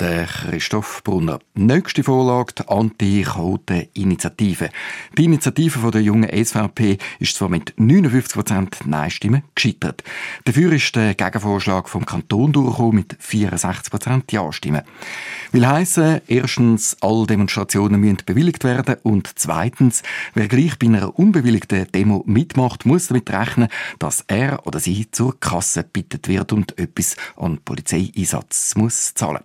der 0.00 0.26
Christoph 0.26 1.02
Brunner. 1.02 1.40
Nächste 1.54 2.04
Vorlage, 2.04 2.54
die 2.58 2.68
Anti-Chaoten-Initiative. 2.68 4.70
Die 5.16 5.24
Initiative 5.24 5.90
der 5.90 6.02
jungen 6.02 6.28
SVP 6.30 6.98
ist 7.18 7.34
zwar 7.34 7.48
mit 7.48 7.74
59% 7.74 8.86
Nein-Stimmen 8.86 9.42
gescheitert. 9.54 10.04
Dafür 10.44 10.72
ist 10.72 10.94
der 10.94 11.14
Gegenvorschlag 11.14 11.88
vom 11.88 12.06
Kanton 12.06 12.52
durchgekommen 12.52 12.96
mit 12.96 13.16
64% 13.20 14.30
Ja-Stimmen. 14.30 14.82
Will 15.50 15.66
heißen, 15.66 16.20
erstens, 16.28 16.96
alle 17.00 17.26
Demonstrationen 17.26 18.00
müssen 18.00 18.18
bewilligt 18.24 18.62
werden 18.64 18.96
und 19.02 19.28
zweitens, 19.34 20.02
wer 20.34 20.46
gleich 20.46 20.78
bei 20.78 20.86
einer 20.86 21.18
unbewilligten 21.18 21.90
Demo 21.92 22.22
mitmacht, 22.26 22.86
muss 22.86 23.08
damit 23.08 23.30
rechnen, 23.30 23.68
dass 23.98 24.24
er 24.28 24.64
oder 24.66 24.78
sie 24.78 25.10
zur 25.10 25.40
Kasse 25.40 25.82
bittet 25.82 26.28
wird 26.28 26.52
und 26.52 26.78
etwas 26.78 27.16
an 27.36 27.58
Polizeieinsatz 27.64 28.76
muss 28.76 29.14
zahlen. 29.14 29.42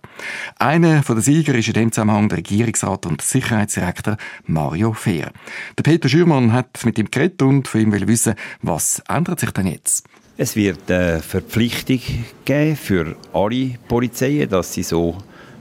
Einer 0.58 1.00
der 1.00 1.20
Sieger 1.20 1.54
ist 1.54 1.68
in 1.68 1.74
dem 1.74 1.92
Zusammenhang 1.92 2.28
der 2.28 2.38
Regierungsrat 2.38 3.06
und 3.06 3.22
Sicherheitsdirektor 3.22 4.16
Mario 4.46 4.92
Fehr. 4.92 5.32
Der 5.78 5.82
Peter 5.82 6.08
Schürmann 6.08 6.52
hat 6.52 6.84
mit 6.84 6.98
ihm 6.98 7.10
geredet 7.10 7.42
und 7.42 7.68
von 7.68 7.80
ihm 7.80 7.92
will 7.92 8.06
wissen, 8.08 8.34
was 8.62 9.02
ändert 9.08 9.40
sich 9.40 9.50
denn 9.50 9.66
jetzt? 9.66 10.06
Es 10.36 10.56
wird 10.56 10.90
eine 10.90 11.20
Verpflichtung 11.20 12.00
geben 12.44 12.76
für 12.76 13.16
alle 13.32 13.74
Polizeien, 13.86 14.48
dass 14.48 14.74
sie 14.74 14.82
so 14.82 15.16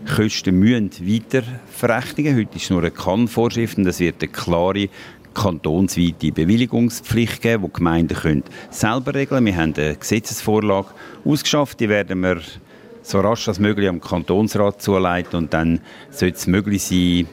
Kosten 0.05 0.59
müssen 0.59 0.91
weiter 1.01 1.43
verrechnen. 1.71 2.35
Heute 2.35 2.57
ist 2.57 2.69
nur 2.69 2.81
eine 2.81 2.91
Kann-Vorschrift 2.91 3.77
und 3.77 3.87
es 3.87 3.99
wird 3.99 4.21
eine 4.21 4.31
klare 4.31 4.89
kantonsweite 5.33 6.31
Bewilligungspflicht 6.31 7.41
geben, 7.41 7.63
die 7.63 7.67
die 7.67 7.73
Gemeinden 7.73 8.17
können 8.17 8.43
selber 8.69 9.13
regeln 9.13 9.45
können. 9.45 9.45
Wir 9.45 9.55
haben 9.55 9.73
eine 9.75 9.95
Gesetzesvorlage 9.95 10.89
ausgeschafft, 11.25 11.79
die 11.79 11.89
werden 11.89 12.19
wir 12.21 12.41
so 13.03 13.19
rasch 13.19 13.48
als 13.48 13.60
möglich 13.60 13.88
am 13.88 14.01
Kantonsrat 14.01 14.81
zuleiten 14.81 15.36
und 15.38 15.53
dann 15.53 15.81
sollte 16.10 16.38
es 16.38 16.48
möglich 16.48 16.83
sein, 16.83 17.27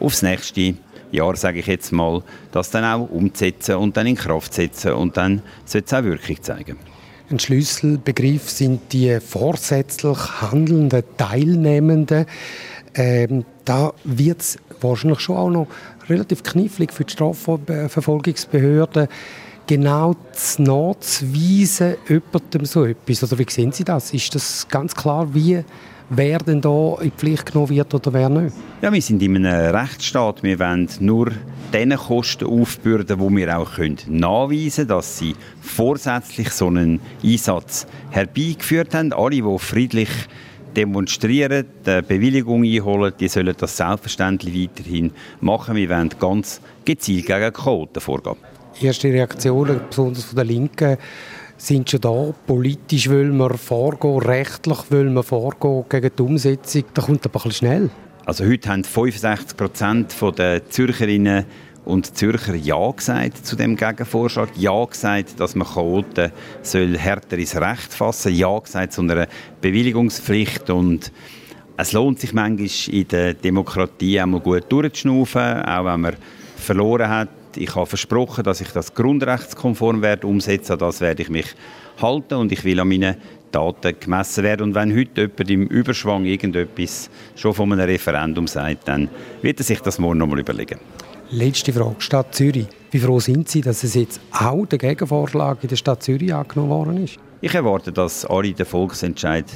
aufs 0.00 0.22
nächste 0.22 0.74
Jahr, 1.12 1.36
sage 1.36 1.60
ich 1.60 1.66
jetzt 1.66 1.92
mal, 1.92 2.22
das 2.50 2.70
dann 2.70 2.84
auch 2.84 3.08
umzusetzen 3.08 3.76
und 3.76 3.96
dann 3.96 4.06
in 4.06 4.16
Kraft 4.16 4.52
setzen 4.52 4.92
und 4.92 5.16
dann 5.16 5.42
sollte 5.64 5.86
es 5.86 5.94
auch 5.94 6.04
Wirkung 6.04 6.42
zeigen. 6.42 6.76
Ein 7.30 7.38
Schlüsselbegriff 7.38 8.50
sind 8.50 8.92
die 8.92 9.18
vorsätzlich 9.20 10.18
handelnden 10.42 11.02
Teilnehmenden. 11.16 12.26
Ähm, 12.94 13.46
da 13.64 13.94
wird 14.04 14.40
es 14.40 14.58
wahrscheinlich 14.80 15.20
schon 15.20 15.36
auch 15.36 15.48
noch 15.48 15.68
relativ 16.08 16.42
knifflig 16.42 16.92
für 16.92 17.04
die 17.04 17.12
Strafverfolgungsbehörden 17.12 19.08
genau 19.76 20.14
nachzuweisen, 20.58 21.96
jemandem 22.06 22.64
so 22.66 22.84
etwas? 22.84 23.22
Oder 23.22 23.38
wie 23.38 23.46
sehen 23.48 23.72
Sie 23.72 23.84
das? 23.84 24.12
Ist 24.12 24.34
das 24.34 24.66
ganz 24.68 24.94
klar, 24.94 25.32
wie 25.34 25.64
wer 26.10 26.38
denn 26.40 26.60
da 26.60 26.96
in 27.00 27.04
die 27.04 27.10
Pflicht 27.10 27.46
genommen 27.46 27.70
wird 27.70 27.94
oder 27.94 28.12
wer 28.12 28.28
nicht? 28.28 28.54
Ja, 28.82 28.92
wir 28.92 29.00
sind 29.00 29.22
in 29.22 29.46
einem 29.46 29.74
Rechtsstaat. 29.74 30.42
Wir 30.42 30.58
wollen 30.58 30.88
nur 31.00 31.32
den 31.72 31.96
Kosten 31.96 32.44
aufbürden, 32.44 33.18
wo 33.18 33.30
wir 33.30 33.56
auch 33.56 33.78
nachweisen 34.06 34.74
können, 34.74 34.88
dass 34.88 35.18
sie 35.18 35.34
vorsätzlich 35.62 36.50
so 36.50 36.66
einen 36.66 37.00
Einsatz 37.24 37.86
herbeigeführt 38.10 38.94
haben. 38.94 39.14
Alle, 39.14 39.30
die 39.30 39.58
friedlich 39.58 40.10
demonstrieren, 40.76 41.64
die 41.86 42.02
Bewilligung 42.02 42.62
einholen, 42.62 43.14
die 43.18 43.28
sollen 43.28 43.54
das 43.56 43.78
selbstverständlich 43.78 44.68
weiterhin 44.68 45.12
machen. 45.40 45.76
Wir 45.76 45.88
wollen 45.88 46.10
ganz 46.20 46.60
gezielt 46.84 47.26
gegen 47.26 47.52
Quoten 47.54 48.00
vorgehen 48.00 48.36
erste 48.80 49.08
Reaktionen, 49.08 49.80
besonders 49.88 50.24
von 50.24 50.36
der 50.36 50.44
Linken, 50.44 50.96
sind 51.56 51.88
schon 51.88 52.00
da. 52.00 52.34
Politisch 52.46 53.08
will 53.08 53.30
man 53.30 53.56
vorgehen, 53.56 54.18
rechtlich 54.18 54.90
will 54.90 55.10
man 55.10 55.22
vorgehen 55.22 55.84
gegen 55.88 56.10
die 56.16 56.22
Umsetzung. 56.22 56.84
Da 56.94 57.02
kommt 57.02 57.24
aber 57.24 57.40
ein 57.40 57.42
bisschen 57.42 57.52
schnell. 57.52 57.90
Also 58.24 58.44
heute 58.44 58.68
haben 58.68 58.84
65 58.84 59.56
Prozent 59.56 60.14
der 60.38 60.68
Zürcherinnen 60.68 61.44
und 61.84 62.16
Zürcher 62.16 62.54
Ja 62.54 62.90
gesagt 62.90 63.44
zu 63.44 63.56
dem 63.56 63.76
Gegenvorschlag. 63.76 64.50
Ja 64.56 64.84
gesagt, 64.84 65.40
dass 65.40 65.54
man 65.54 65.66
Chaoten 65.66 66.30
soll 66.62 66.96
härter 66.96 67.38
ins 67.38 67.56
Recht 67.56 67.92
fassen. 67.92 68.34
Ja 68.34 68.58
gesagt 68.58 68.92
zu 68.92 69.02
einer 69.02 69.26
Bewilligungspflicht 69.60 70.70
und 70.70 71.12
es 71.76 71.92
lohnt 71.92 72.20
sich 72.20 72.32
manchmal 72.32 72.94
in 72.94 73.08
der 73.08 73.34
Demokratie 73.34 74.20
auch 74.20 74.26
mal 74.26 74.40
gut 74.40 74.64
durchzuschnaufen, 74.68 75.62
auch 75.62 75.84
wenn 75.84 76.00
man 76.00 76.16
verloren 76.56 77.08
hat 77.08 77.28
ich 77.56 77.74
habe 77.74 77.86
versprochen, 77.86 78.44
dass 78.44 78.60
ich 78.60 78.68
das 78.68 78.94
grundrechtskonform 78.94 80.02
werde 80.02 80.26
umsetzen. 80.26 80.78
Das 80.78 81.00
werde 81.00 81.22
ich 81.22 81.30
mich 81.30 81.46
halten 82.00 82.34
und 82.34 82.52
ich 82.52 82.64
will 82.64 82.80
an 82.80 82.88
meinen 82.88 83.16
Daten 83.50 83.94
gemessen 83.98 84.44
werden. 84.44 84.62
Und 84.62 84.74
wenn 84.74 84.96
heute 84.96 85.22
jemand 85.22 85.50
im 85.50 85.66
Überschwang 85.66 86.24
irgendetwas 86.24 87.10
schon 87.36 87.54
von 87.54 87.72
einem 87.72 87.86
Referendum 87.86 88.46
sagt, 88.46 88.88
dann 88.88 89.08
wird 89.42 89.60
er 89.60 89.64
sich 89.64 89.80
das 89.80 89.98
morgen 89.98 90.18
noch 90.18 90.26
mal 90.26 90.40
überlegen. 90.40 90.78
Letzte 91.30 91.72
Frage, 91.72 91.96
Stadt 91.98 92.34
Zürich. 92.34 92.66
Wie 92.90 92.98
froh 92.98 93.20
sind 93.20 93.48
Sie, 93.48 93.62
dass 93.62 93.84
es 93.84 93.94
jetzt 93.94 94.20
auch 94.32 94.66
der 94.66 94.78
Gegenvorschlag 94.78 95.58
in 95.62 95.68
der 95.68 95.76
Stadt 95.76 96.02
Zürich 96.02 96.34
angenommen 96.34 96.70
worden 96.70 97.04
ist? 97.04 97.18
Ich 97.40 97.54
erwarte, 97.54 97.90
dass 97.90 98.26
alle 98.26 98.52
den 98.52 98.66
Volksentscheid 98.66 99.46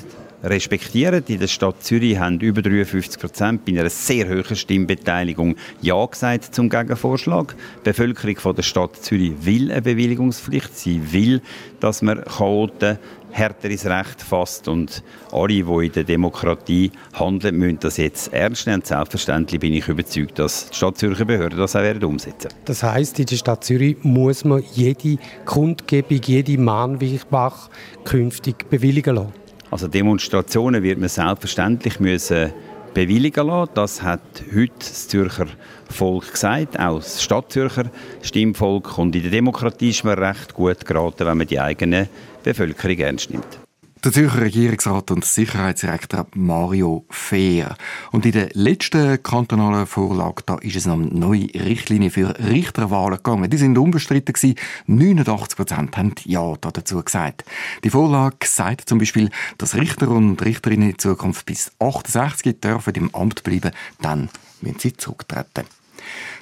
respektieren. 0.43 1.23
In 1.28 1.38
der 1.38 1.47
Stadt 1.47 1.83
Zürich 1.83 2.19
haben 2.19 2.40
über 2.40 2.62
53 2.62 3.21
Prozent 3.21 3.64
bei 3.64 3.73
einer 3.73 3.90
sehr 3.90 4.28
hohen 4.28 4.57
Stimmbeteiligung 4.57 5.57
Ja 5.81 6.05
gesagt 6.07 6.55
zum 6.55 6.69
Gegenvorschlag. 6.69 7.55
Die 7.78 7.90
Bevölkerung 7.90 8.37
von 8.37 8.55
der 8.57 8.62
Stadt 8.62 8.97
Zürich 8.97 9.33
will 9.40 9.71
eine 9.71 9.83
Bewilligungspflicht. 9.83 10.76
Sie 10.76 11.12
will, 11.12 11.40
dass 11.81 12.02
man 12.02 12.25
Chaoten 12.25 12.99
härter 13.37 13.69
ins 13.69 13.85
Recht 13.85 14.23
fasst 14.23 14.66
und 14.66 15.02
alle, 15.31 15.49
die 15.49 15.61
in 15.61 15.93
der 15.93 16.05
Demokratie 16.05 16.90
handeln, 17.12 17.57
müssen 17.57 17.78
das 17.81 17.99
jetzt 17.99 18.33
ernst 18.33 18.66
nehmen. 18.66 18.83
Selbstverständlich 18.83 19.61
bin 19.61 19.75
ich 19.75 19.88
überzeugt, 19.88 20.38
dass 20.38 20.71
die 20.71 20.76
Stadt 20.76 20.97
Zürcher 20.99 21.26
Behörden 21.26 21.59
das 21.59 21.76
auch 21.76 21.83
werden 21.83 22.05
umsetzen 22.05 22.49
Das 22.64 22.83
heißt, 22.83 23.19
in 23.19 23.26
der 23.26 23.37
Stadt 23.37 23.64
Zürich 23.64 23.99
muss 24.02 24.45
man 24.45 24.64
jede 24.73 25.19
Kundgebung, 25.45 26.21
jede 26.25 26.59
Mahnwach 26.59 27.69
künftig 28.05 28.71
bewilligen 28.71 29.16
lassen? 29.16 29.46
Also 29.76 29.88
Demonstrationen 29.88 30.83
wird 30.83 30.99
man 30.99 31.11
selbstverständlich 31.11 32.00
müssen 32.00 32.50
bewilligen 32.95 33.47
lassen. 33.47 33.73
Das 33.75 34.00
hat 34.00 34.23
heute 34.50 34.73
das 34.78 35.06
Zürcher 35.06 35.49
Volk 35.90 36.33
gesagt, 36.33 36.80
auch 36.80 36.97
das 36.97 37.23
Stadtzürcher 37.23 37.90
Stimmvolk. 38.23 38.97
Und 38.97 39.14
in 39.14 39.21
der 39.21 39.33
Demokratie 39.33 39.90
ist 39.90 40.02
man 40.02 40.18
recht 40.18 40.54
gut 40.54 40.83
geraten, 40.87 41.26
wenn 41.26 41.37
man 41.37 41.47
die 41.47 41.61
eigene 41.61 42.09
Bevölkerung 42.42 42.97
ernst 42.97 43.28
nimmt. 43.28 43.65
Der 44.06 44.12
Zürcher 44.12 44.42
Regierungsrat 44.42 45.10
und 45.10 45.25
Sicherheitsdirektor 45.25 46.28
Mario 46.36 47.04
Fehr. 47.10 47.75
Und 48.12 48.25
in 48.25 48.30
der 48.30 48.50
letzten 48.52 49.20
kantonalen 49.20 49.84
Vorlage 49.84 50.44
da 50.46 50.58
ist 50.58 50.76
es 50.76 50.86
um 50.86 51.08
neue 51.08 51.52
Richtlinien 51.52 52.12
für 52.12 52.38
Richterwahlen 52.38 53.16
gegangen. 53.16 53.50
Die 53.50 53.56
sind 53.56 53.76
unbestritten 53.76 54.32
gewesen. 54.32 54.54
89 54.86 55.56
Prozent 55.56 55.96
haben 55.96 56.14
Ja 56.22 56.54
dazu 56.60 57.02
gesagt. 57.02 57.44
Die 57.82 57.90
Vorlage 57.90 58.46
sagt 58.46 58.88
zum 58.88 59.00
Beispiel, 59.00 59.28
dass 59.58 59.75
Richter 59.75 60.08
und 60.08 60.40
Richterinnen 60.40 60.90
in 60.90 60.98
Zukunft 61.00 61.44
bis 61.44 61.72
68 61.80 62.60
dürfen 62.60 62.94
im 62.94 63.12
Amt 63.12 63.42
bleiben. 63.42 63.72
Dann 64.00 64.28
müssen 64.60 64.78
sie 64.78 64.96
zurücktreten. 64.96 65.64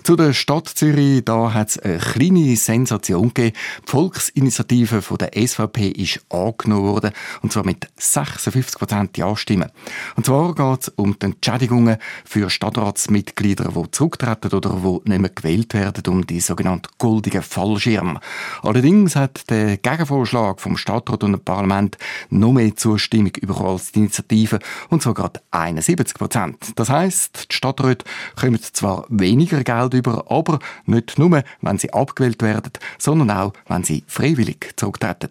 Zu 0.02 0.16
der 0.16 0.35
Stadt 0.35 0.68
Zürich, 0.68 1.25
da 1.25 1.54
hat 1.54 1.71
es 1.71 1.78
eine 1.78 1.99
kleine 1.99 2.56
Sensation 2.56 3.33
gegeben. 3.33 3.56
Die 3.87 3.90
Volksinitiative 3.90 5.00
von 5.00 5.16
der 5.16 5.30
SVP 5.35 5.88
ist 5.88 6.21
angenommen 6.28 6.85
worden, 6.85 7.12
und 7.40 7.52
zwar 7.52 7.64
mit 7.64 7.88
56 7.97 8.78
Prozent 8.78 9.16
Ja-Stimmen. 9.16 9.71
Und 10.16 10.26
zwar 10.26 10.54
geht 10.54 10.83
es 10.83 10.88
um 10.97 11.18
die 11.18 11.26
Entschädigungen 11.26 11.97
für 12.25 12.50
Stadtratsmitglieder, 12.50 13.73
die 13.75 13.90
zurücktreten 13.92 14.54
oder 14.54 14.71
die 14.71 15.11
nicht 15.11 15.21
mehr 15.21 15.30
gewählt 15.30 15.73
werden, 15.75 16.02
um 16.09 16.26
die 16.26 16.40
sogenannten 16.40 16.88
goldigen 16.99 17.42
Fallschirme. 17.42 18.21
Allerdings 18.62 19.16
hat 19.16 19.49
der 19.49 19.78
Gegenvorschlag 19.78 20.61
vom 20.61 20.76
Stadtrat 20.76 21.25
und 21.25 21.33
dem 21.33 21.40
Parlament 21.40 21.97
noch 22.30 22.52
mehr 22.52 22.76
Zustimmung 22.76 23.33
bekommen 23.33 23.71
als 23.71 23.92
die 23.92 24.00
Initiative, 24.00 24.59
und 24.90 25.02
zwar 25.02 25.14
gerade 25.14 25.40
71 25.50 26.18
Prozent. 26.18 26.56
Das 26.76 26.90
heisst, 26.90 27.50
die 27.50 27.56
Stadträte 27.56 28.04
kommen 28.37 28.61
zwar 28.61 29.06
weniger 29.09 29.54
Geld 29.63 29.95
über, 29.95 30.25
aber 30.31 30.59
nicht 30.87 31.19
nur, 31.19 31.43
wenn 31.61 31.79
sie 31.79 31.93
abgewählt 31.93 32.43
werden, 32.43 32.73
sondern 32.99 33.31
auch, 33.31 33.53
wenn 33.69 33.85
sie 33.85 34.05
freiwillig 34.07 34.73
zurücktreten. 34.77 35.31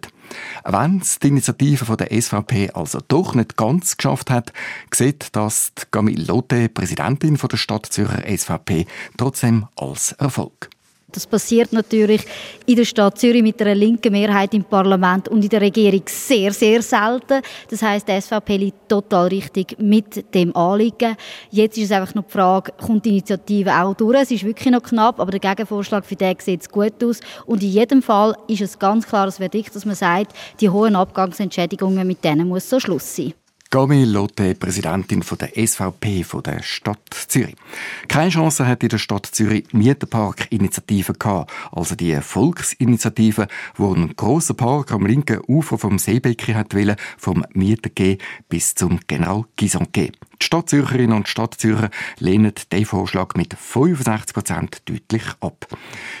Wenn 0.64 1.00
es 1.00 1.18
die 1.18 1.28
Initiative 1.28 1.84
von 1.84 1.96
der 1.96 2.08
SVP 2.18 2.70
also 2.72 3.00
doch 3.06 3.34
nicht 3.34 3.56
ganz 3.56 3.96
geschafft 3.96 4.30
hat, 4.30 4.52
sieht 4.92 5.28
das 5.36 5.72
die 5.74 5.82
Camille 5.90 6.24
Lotte, 6.24 6.68
Präsidentin 6.68 7.36
von 7.36 7.48
der 7.48 7.56
Stadt 7.58 7.86
Zürcher 7.86 8.22
SVP, 8.26 8.86
trotzdem 9.16 9.66
als 9.76 10.12
Erfolg. 10.12 10.70
Das 11.14 11.28
passiert 11.28 11.72
natürlich 11.72 12.22
in 12.66 12.74
der 12.74 12.84
Stadt 12.84 13.18
Zürich 13.18 13.42
mit 13.42 13.60
einer 13.62 13.76
linken 13.76 14.10
Mehrheit 14.10 14.52
im 14.52 14.64
Parlament 14.64 15.28
und 15.28 15.44
in 15.44 15.48
der 15.48 15.60
Regierung 15.60 16.02
sehr, 16.06 16.52
sehr 16.52 16.82
selten. 16.82 17.40
Das 17.70 17.82
heißt, 17.82 18.08
die 18.08 18.20
SVP 18.20 18.56
liegt 18.56 18.88
total 18.88 19.28
richtig 19.28 19.76
mit 19.78 20.34
dem 20.34 20.54
Anliegen. 20.56 21.14
Jetzt 21.50 21.78
ist 21.78 21.84
es 21.84 21.92
einfach 21.92 22.16
noch 22.16 22.24
die 22.24 22.32
Frage, 22.32 22.72
kommt 22.84 23.04
die 23.04 23.10
Initiative 23.10 23.72
auch 23.72 23.94
durch? 23.94 24.22
Es 24.22 24.30
ist 24.32 24.44
wirklich 24.44 24.72
noch 24.72 24.82
knapp, 24.82 25.20
aber 25.20 25.30
der 25.30 25.40
Gegenvorschlag 25.40 26.04
für 26.04 26.16
den 26.16 26.34
sieht 26.40 26.68
gut 26.72 27.04
aus. 27.04 27.20
Und 27.46 27.62
in 27.62 27.70
jedem 27.70 28.02
Fall 28.02 28.34
ist 28.48 28.62
es 28.62 28.76
ganz 28.76 29.06
klar 29.06 29.26
das 29.26 29.36
Verdikt, 29.36 29.74
dass 29.76 29.84
man 29.84 29.94
sagt, 29.94 30.32
die 30.60 30.68
hohen 30.68 30.96
Abgangsentschädigungen, 30.96 32.06
mit 32.06 32.24
denen 32.24 32.48
muss 32.48 32.68
so 32.68 32.80
Schluss 32.80 33.14
sein. 33.14 33.34
Gami 33.74 34.04
Lotte, 34.04 34.54
Präsidentin 34.54 35.24
der 35.40 35.66
SVP 35.66 36.24
der 36.44 36.62
Stadt 36.62 37.12
Zürich. 37.26 37.56
Keine 38.06 38.30
Chance 38.30 38.68
hat 38.68 38.84
in 38.84 38.88
der 38.88 38.98
Stadt 38.98 39.26
Zürich 39.26 39.64
Mieterpark-Initiative 39.72 41.14
gehabt, 41.14 41.52
also 41.72 41.96
die 41.96 42.14
Volksinitiative, 42.20 43.48
wo 43.74 43.92
einen 43.92 44.14
grossen 44.14 44.54
Park 44.54 44.92
am 44.92 45.04
linken 45.04 45.40
Ufer 45.48 45.76
vom 45.76 45.98
Seebecken 45.98 46.54
hat 46.54 46.72
wollen, 46.72 46.94
vom 47.18 47.44
Mietergeh 47.52 48.18
bis 48.48 48.76
zum 48.76 49.00
General 49.08 49.44
Gisonquet. 49.56 50.12
Die 50.44 50.48
Stadtzürcherinnen 50.48 51.16
und 51.16 51.26
Stadtzürcher 51.26 51.88
lehnen 52.18 52.52
diesen 52.70 52.84
Vorschlag 52.84 53.34
mit 53.34 53.54
65 53.54 54.34
Prozent 54.34 54.82
deutlich 54.84 55.24
ab. 55.40 55.66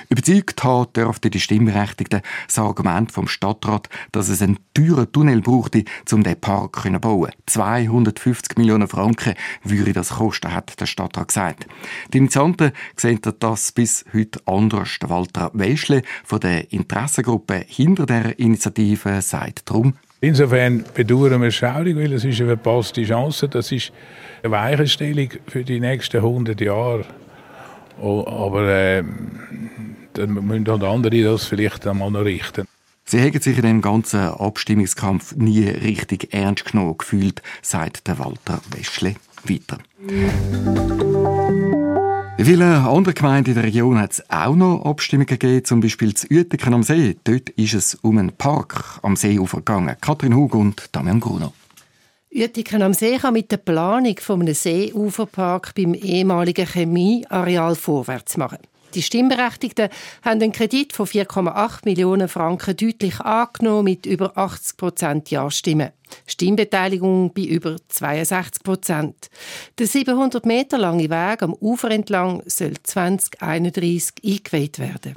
Überzeugt 0.08 0.64
haben 0.64 0.90
dürften 0.94 1.30
die 1.30 1.40
Stimmberechtigten 1.40 2.22
das 2.46 2.58
Argument 2.58 3.12
vom 3.12 3.28
Stadtrat, 3.28 3.90
dass 4.12 4.30
es 4.30 4.40
einen 4.40 4.60
teuren 4.72 5.12
Tunnel 5.12 5.42
brauchte, 5.42 5.84
um 6.10 6.22
den 6.22 6.40
Park 6.40 6.84
zu 6.84 6.90
bauen. 7.00 7.32
250 7.44 8.56
Millionen 8.56 8.88
Franken 8.88 9.34
würde 9.62 9.92
das 9.92 10.08
kosten, 10.08 10.54
hat 10.54 10.80
der 10.80 10.86
Stadtrat 10.86 11.28
gesagt. 11.28 11.66
Die 12.14 12.16
Initianten 12.16 12.72
sehen 12.96 13.20
das 13.40 13.72
bis 13.72 14.06
heute 14.14 14.40
anders. 14.46 14.96
Walter 15.02 15.50
Weschle 15.52 16.00
von 16.24 16.40
der 16.40 16.72
Interessengruppe 16.72 17.66
hinter 17.68 18.06
der 18.06 18.38
Initiative 18.38 19.20
sagt 19.20 19.68
darum, 19.68 19.98
Insofern 20.24 20.84
bedauern 20.94 21.42
wir 21.42 21.48
es 21.48 21.56
schaurig, 21.56 21.96
weil 21.96 22.12
es 22.14 22.24
ist 22.24 22.40
eine 22.40 22.56
verpasste 22.56 23.04
Chance. 23.04 23.46
Das 23.46 23.70
ist 23.70 23.92
eine 24.42 24.52
Weichenstellung 24.52 25.28
für 25.46 25.64
die 25.64 25.80
nächsten 25.80 26.16
100 26.16 26.58
Jahre. 26.62 27.04
Aber 28.00 28.66
äh, 28.66 29.04
dann 30.14 30.32
müssen 30.32 30.66
halt 30.66 30.82
andere 30.82 31.22
das 31.22 31.44
vielleicht 31.44 31.86
einmal 31.86 32.10
noch 32.10 32.24
richten. 32.24 32.66
Sie 33.04 33.20
haben 33.20 33.38
sich 33.38 33.58
in 33.58 33.64
dem 33.64 33.82
ganzen 33.82 34.20
Abstimmungskampf 34.20 35.36
nie 35.36 35.68
richtig 35.68 36.32
ernst 36.32 36.64
genommen 36.64 36.96
gefühlt, 36.96 37.42
sagt 37.60 38.08
Walter 38.18 38.62
Weschle 38.70 39.16
weiter. 39.44 39.78
In 42.44 42.50
vielen 42.50 42.84
anderen 42.84 43.14
Gemeinden 43.14 43.48
in 43.52 43.54
der 43.54 43.64
Region 43.64 43.98
hat 43.98 44.12
es 44.12 44.30
auch 44.30 44.54
noch 44.54 44.84
Abstimmungen 44.84 45.28
gegeben, 45.28 45.64
zum 45.64 45.80
Beispiel 45.80 46.12
zu 46.12 46.26
Ueteken 46.30 46.74
am 46.74 46.82
See. 46.82 47.16
Dort 47.24 47.48
ist 47.48 47.72
es 47.72 47.94
um 47.94 48.18
einen 48.18 48.32
Park 48.32 49.00
am 49.02 49.16
Seeufer 49.16 49.56
gegangen. 49.56 49.96
Katrin 49.98 50.36
Hug 50.36 50.54
und 50.54 50.90
Damian 50.92 51.20
Gruno. 51.20 51.54
Ueteken 52.30 52.82
am 52.82 52.92
See 52.92 53.16
kann 53.16 53.32
mit 53.32 53.50
der 53.50 53.56
Planung 53.56 54.14
eines 54.28 54.62
Seeuferpark 54.62 55.74
beim 55.74 55.94
ehemaligen 55.94 56.66
Chemieareal 56.66 57.74
vorwärts 57.74 58.36
machen. 58.36 58.58
Die 58.94 59.02
Stimmberechtigten 59.02 59.88
haben 60.24 60.40
einen 60.40 60.52
Kredit 60.52 60.92
von 60.92 61.06
4,8 61.06 61.80
Millionen 61.84 62.28
Franken 62.28 62.76
deutlich 62.76 63.18
angenommen 63.20 63.84
mit 63.84 64.06
über 64.06 64.38
80 64.38 64.76
Prozent 64.76 65.30
Ja-Stimmen. 65.30 65.90
Stimmbeteiligungen 66.26 67.32
bei 67.34 67.42
über 67.42 67.76
62 67.88 68.62
Prozent. 68.62 69.30
Der 69.78 69.88
700 69.88 70.46
Meter 70.46 70.78
lange 70.78 71.10
Weg 71.10 71.42
am 71.42 71.54
Ufer 71.54 71.90
entlang 71.90 72.42
soll 72.46 72.74
2031 72.80 74.14
eingeweiht 74.24 74.78
werden. 74.78 75.14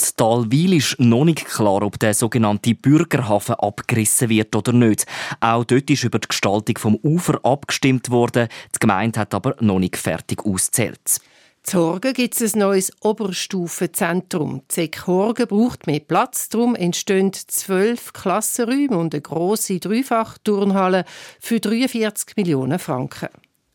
In 0.00 0.06
Talwil 0.16 0.72
ist 0.72 0.98
noch 0.98 1.24
nicht 1.24 1.44
klar, 1.44 1.82
ob 1.82 2.00
der 2.00 2.14
sogenannte 2.14 2.74
Bürgerhafen 2.74 3.54
abgerissen 3.56 4.28
wird 4.28 4.56
oder 4.56 4.72
nicht. 4.72 5.06
Auch 5.40 5.62
dort 5.62 5.88
ist 5.90 6.02
über 6.02 6.18
die 6.18 6.28
Gestaltung 6.28 6.78
vom 6.78 6.96
Ufer 6.96 7.38
abgestimmt 7.44 8.10
worden. 8.10 8.48
Die 8.74 8.78
Gemeinde 8.80 9.20
hat 9.20 9.34
aber 9.34 9.54
noch 9.60 9.78
nicht 9.78 9.98
fertig 9.98 10.44
auszählt. 10.44 11.20
Zu 11.62 11.78
Horgen 11.78 12.14
gibt 12.14 12.40
es 12.40 12.54
ein 12.54 12.60
neues 12.60 12.90
Oberstufenzentrum. 13.00 14.62
ZEC 14.68 15.06
Horgen 15.06 15.46
braucht 15.46 15.86
mehr 15.86 16.00
Platz, 16.00 16.48
darum 16.48 16.74
entstehen 16.74 17.32
zwölf 17.32 18.12
Klassenräume 18.12 18.96
und 18.96 19.14
eine 19.14 19.20
grosse 19.20 19.78
Dreifachturnhalle 19.78 21.04
für 21.38 21.60
43 21.60 22.36
Millionen 22.36 22.78
Franken. 22.78 23.28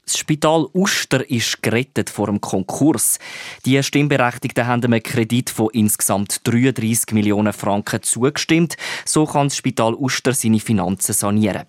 Das 0.05 0.19
Spital 0.19 0.67
Uster 0.73 1.27
ist 1.31 1.63
gerettet 1.63 2.11
vor 2.11 2.27
dem 2.27 2.39
Konkurs. 2.39 3.17
Die 3.65 3.81
Stimmberechtigten 3.81 4.67
haben 4.67 4.83
einem 4.83 5.01
Kredit 5.01 5.49
von 5.49 5.69
insgesamt 5.73 6.41
33 6.47 7.11
Millionen 7.11 7.53
Franken 7.53 8.03
zugestimmt. 8.03 8.77
So 9.03 9.25
kann 9.25 9.47
das 9.47 9.57
Spital 9.57 9.95
Uster 9.95 10.33
seine 10.33 10.59
Finanzen 10.59 11.13
sanieren. 11.13 11.63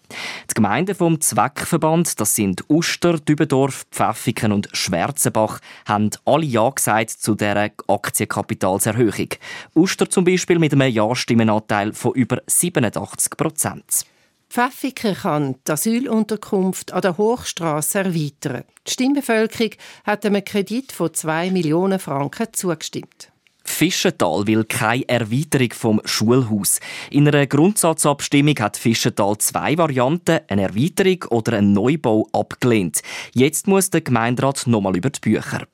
Die 0.51 0.55
Gemeinden 0.55 0.94
vom 0.94 1.18
Zweckverband, 1.18 2.20
das 2.20 2.35
sind 2.35 2.62
Uster, 2.68 3.18
Dübendorf, 3.18 3.87
Pfäffiken 3.90 4.53
und 4.53 4.68
Schwarzenbach, 4.75 5.61
haben 5.87 6.11
alle 6.27 6.44
Ja 6.44 6.68
gesagt 6.68 7.11
zu 7.12 7.37
dieser 7.37 7.70
Aktienkapitalserhöhung. 7.87 9.29
Uster 9.75 10.11
zum 10.11 10.25
Beispiel 10.25 10.59
mit 10.59 10.75
einem 10.75 10.92
Ja-Stimmenanteil 10.92 11.94
von 11.94 12.12
über 12.12 12.42
87 12.46 13.31
Prozent. 13.35 14.05
Pfäffiken 14.49 15.15
kann 15.15 15.57
die 15.67 15.73
Asylunterkunft 15.73 16.93
an 16.93 17.03
der 17.03 17.19
Hochstrasse 17.19 17.99
erweitern. 18.01 18.65
Die 18.87 18.93
Stimmbevölkerung 18.93 19.73
hat 20.05 20.25
einem 20.25 20.45
Kredit 20.45 20.93
von 20.93 21.13
2 21.13 21.51
Millionen 21.51 21.99
Franken 21.99 22.49
zugestimmt. 22.53 23.31
Fischental 23.67 24.47
will 24.47 24.65
keine 24.65 25.09
Erweiterung 25.09 25.73
vom 25.73 26.01
Schulhaus. 26.05 26.81
In 27.11 27.29
einer 27.29 27.47
Grundsatzabstimmung 27.47 28.59
hat 28.61 28.77
Fischental 28.77 29.37
zwei 29.39 29.77
Varianten, 29.77 30.41
eine 30.49 30.63
Erweiterung 30.63 31.25
oder 31.31 31.59
einen 31.59 31.73
Neubau, 31.73 32.29
abgelehnt. 32.33 33.03
Jetzt 33.35 33.67
muss 33.67 33.91
der 33.91 34.01
Gemeinderat 34.01 34.67
nochmal 34.67 34.97
über 34.97 35.11
die 35.11 35.21
Bücher. 35.21 35.67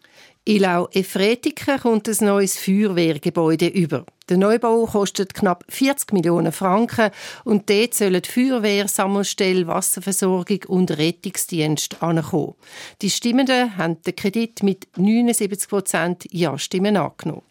Ilau 0.44 0.88
Efretiken 0.90 1.78
kommt 1.78 2.08
ein 2.08 2.26
neues 2.26 2.58
Feuerwehrgebäude 2.58 3.68
über. 3.68 4.04
Der 4.28 4.36
Neubau 4.36 4.86
kostet 4.86 5.34
knapp 5.34 5.64
40 5.68 6.12
Millionen 6.12 6.52
Franken 6.52 7.10
und 7.44 7.68
dort 7.68 7.94
sollen 7.94 8.22
Feuerwehr, 8.22 8.88
Sammelstelle, 8.88 9.66
Wasserversorgung 9.66 10.60
und 10.68 10.90
Rettungsdienst 10.90 12.02
ankommen. 12.02 12.54
Die 13.00 13.10
Stimmenden 13.10 13.76
haben 13.76 14.00
den 14.02 14.16
Kredit 14.16 14.62
mit 14.62 14.86
79 14.96 15.68
Prozent 15.68 16.26
Ja-Stimmen 16.30 16.96
angenommen. 16.96 17.42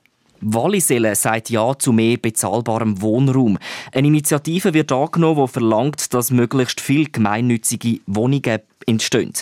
Wallisellen 0.42 1.16
sagt 1.16 1.50
Ja 1.50 1.78
zu 1.78 1.92
mehr 1.92 2.18
bezahlbarem 2.18 3.02
Wohnraum. 3.02 3.60
Eine 3.92 4.08
Initiative 4.08 4.74
wird 4.74 4.92
angenommen, 4.92 5.46
die 5.46 5.52
verlangt, 5.52 6.14
dass 6.14 6.32
möglichst 6.32 6.82
viele 6.82 7.06
gemeinnützige 7.06 8.00
Wohnungen 8.08 8.60
entstehen. 8.88 9.34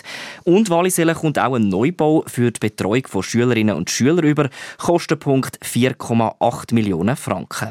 Und 0.44 0.68
Wallisellen 0.68 1.14
kommt 1.14 1.38
auch 1.38 1.54
ein 1.54 1.68
Neubau 1.68 2.24
für 2.26 2.50
die 2.50 2.60
Betreuung 2.60 3.06
von 3.06 3.22
Schülerinnen 3.22 3.76
und 3.76 3.90
Schülern 3.90 4.26
über. 4.26 4.50
Kostenpunkt 4.78 5.58
4,8 5.64 6.74
Millionen 6.74 7.16
Franken. 7.16 7.70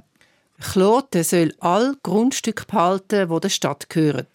Kloten 0.59 1.23
soll 1.23 1.53
all 1.59 1.95
Grundstücke 2.03 2.65
behalten, 2.65 3.29
die 3.29 3.39
der 3.39 3.49
Stadt 3.49 3.89
gehören. 3.89 4.27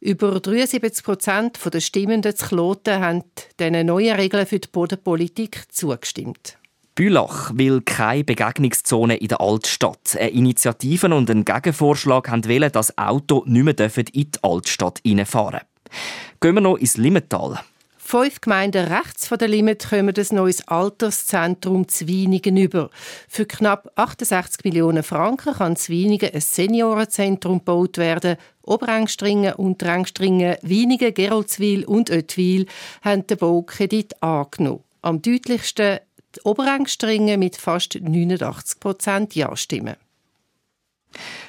Über 0.00 0.38
73 0.38 1.04
Prozent 1.04 1.58
der 1.72 1.80
Stimmenden 1.80 2.36
zu 2.36 2.48
Kloten 2.48 3.00
haben 3.00 3.24
diesen 3.58 3.86
neuen 3.86 4.16
Regeln 4.16 4.44
für 4.44 4.58
die 4.58 4.68
Bodenpolitik 4.68 5.62
zugestimmt. 5.70 6.59
Bülach 7.00 7.52
will 7.54 7.80
keine 7.80 8.24
Begegnungszone 8.24 9.16
in 9.16 9.28
der 9.28 9.40
Altstadt. 9.40 10.18
Eine 10.18 10.28
Initiative 10.32 11.06
und 11.06 11.30
ein 11.30 11.46
Gegenvorschlag 11.46 12.28
haben 12.28 12.44
wollen, 12.46 12.70
dass 12.70 12.98
Auto 12.98 13.42
nicht 13.46 13.64
mehr 13.64 13.96
in 13.96 14.04
die 14.12 14.28
Altstadt 14.42 15.00
reinfahren 15.06 15.60
dürfen. 15.60 16.40
Gehen 16.42 16.54
wir 16.56 16.60
noch 16.60 16.76
ins 16.76 16.98
Limmental. 16.98 17.58
Fünf 17.96 18.42
Gemeinden 18.42 18.92
rechts 18.92 19.28
von 19.28 19.38
der 19.38 19.48
Limit 19.48 19.88
kommen 19.88 20.14
ein 20.14 20.26
neues 20.32 20.68
Alterszentrum 20.68 21.88
Zwienigen 21.88 22.58
über. 22.58 22.90
Für 23.30 23.46
knapp 23.46 23.90
68 23.94 24.62
Millionen 24.64 25.02
Franken 25.02 25.54
kann 25.54 25.76
Zwienigen 25.76 26.34
ein 26.34 26.40
Seniorenzentrum 26.42 27.60
gebaut 27.60 27.96
werden. 27.96 28.36
Oberengstringen, 28.60 29.54
Unterengstringen, 29.54 30.56
Wienigen, 30.60 31.14
Geroldswil 31.14 31.86
und 31.86 32.10
Oetwil 32.10 32.66
haben 33.00 33.26
den 33.26 33.38
Baukredit 33.38 34.22
angenommen. 34.22 34.84
Am 35.02 35.22
deutlichsten 35.22 36.00
Oberengstringen 36.44 37.38
mit 37.38 37.56
fast 37.56 37.98
89 38.00 38.80
Prozent 38.80 39.34
Ja-Stimmen. 39.34 39.96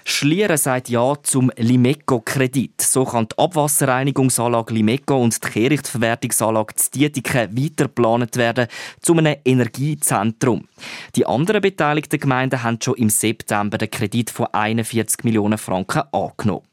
Schlieren 0.03 0.57
sagt 0.57 0.89
Ja 0.89 1.15
zum 1.21 1.51
Limeco-Kredit. 1.55 2.81
So 2.81 3.05
kann 3.05 3.27
die 3.27 3.37
Abwasserreinigungsanlage 3.37 4.73
Limeco 4.73 5.21
und 5.21 5.43
die 5.43 5.47
Kehrichtverwertungsanlage 5.47 6.73
Dietiken 6.93 7.55
weitergeplant 7.55 8.35
werden 8.37 8.67
zu 9.01 9.13
einem 9.13 9.35
Energiezentrum. 9.45 10.67
Die 11.15 11.25
anderen 11.25 11.61
beteiligten 11.61 12.19
Gemeinden 12.19 12.63
haben 12.63 12.79
schon 12.81 12.95
im 12.95 13.09
September 13.09 13.77
den 13.77 13.91
Kredit 13.91 14.31
von 14.31 14.47
41 14.47 15.23
Millionen 15.23 15.59
Franken 15.59 16.03
angenommen. 16.11 16.65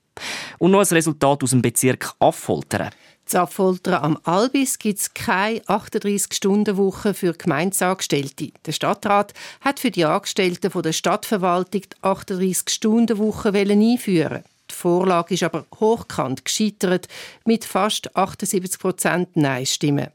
Und 0.58 0.70
noch 0.70 0.80
ein 0.80 0.86
Resultat 0.86 1.42
aus 1.44 1.50
dem 1.50 1.62
Bezirk 1.62 2.14
Affoltern. 2.18 2.90
In 3.30 3.38
Affoltern 3.40 4.02
am 4.02 4.18
Albis 4.24 4.78
gibt 4.78 5.00
es 5.00 5.12
keine 5.12 5.60
38-Stunden-Woche 5.60 7.12
für 7.12 7.34
Gemeindeangestellte. 7.34 8.52
Der 8.64 8.72
Stadtrat 8.72 9.34
hat 9.60 9.80
für 9.80 9.90
die 9.90 10.06
Angestellten 10.06 10.70
der 10.80 10.92
Stadtverwaltung 10.92 11.82
die 11.82 12.02
38-Stunden-Woche 12.02 13.52
einführen. 13.52 14.44
Die 14.70 14.74
Vorlage 14.74 15.34
ist 15.34 15.42
aber 15.42 15.66
hochkant 15.78 16.44
gescheitert 16.44 17.08
mit 17.44 17.66
fast 17.66 18.16
78 18.16 18.80
Prozent 18.80 19.36
Nein-Stimmen. 19.36 20.08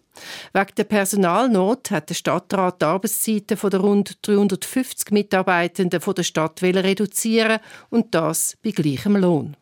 Wegen 0.54 0.76
der 0.78 0.84
Personalnot 0.84 1.92
hat 1.92 2.10
der 2.10 2.16
Stadtrat 2.16 2.82
die 2.82 2.86
Arbeitszeiten 2.86 3.58
der 3.60 3.80
rund 3.80 4.18
350 4.24 5.12
Mitarbeitenden 5.12 6.02
der 6.02 6.24
Stadt 6.24 6.64
reduzieren 6.64 7.60
und 7.90 8.16
das 8.16 8.58
bei 8.64 8.72
gleichem 8.72 9.18
Lohn. 9.18 9.56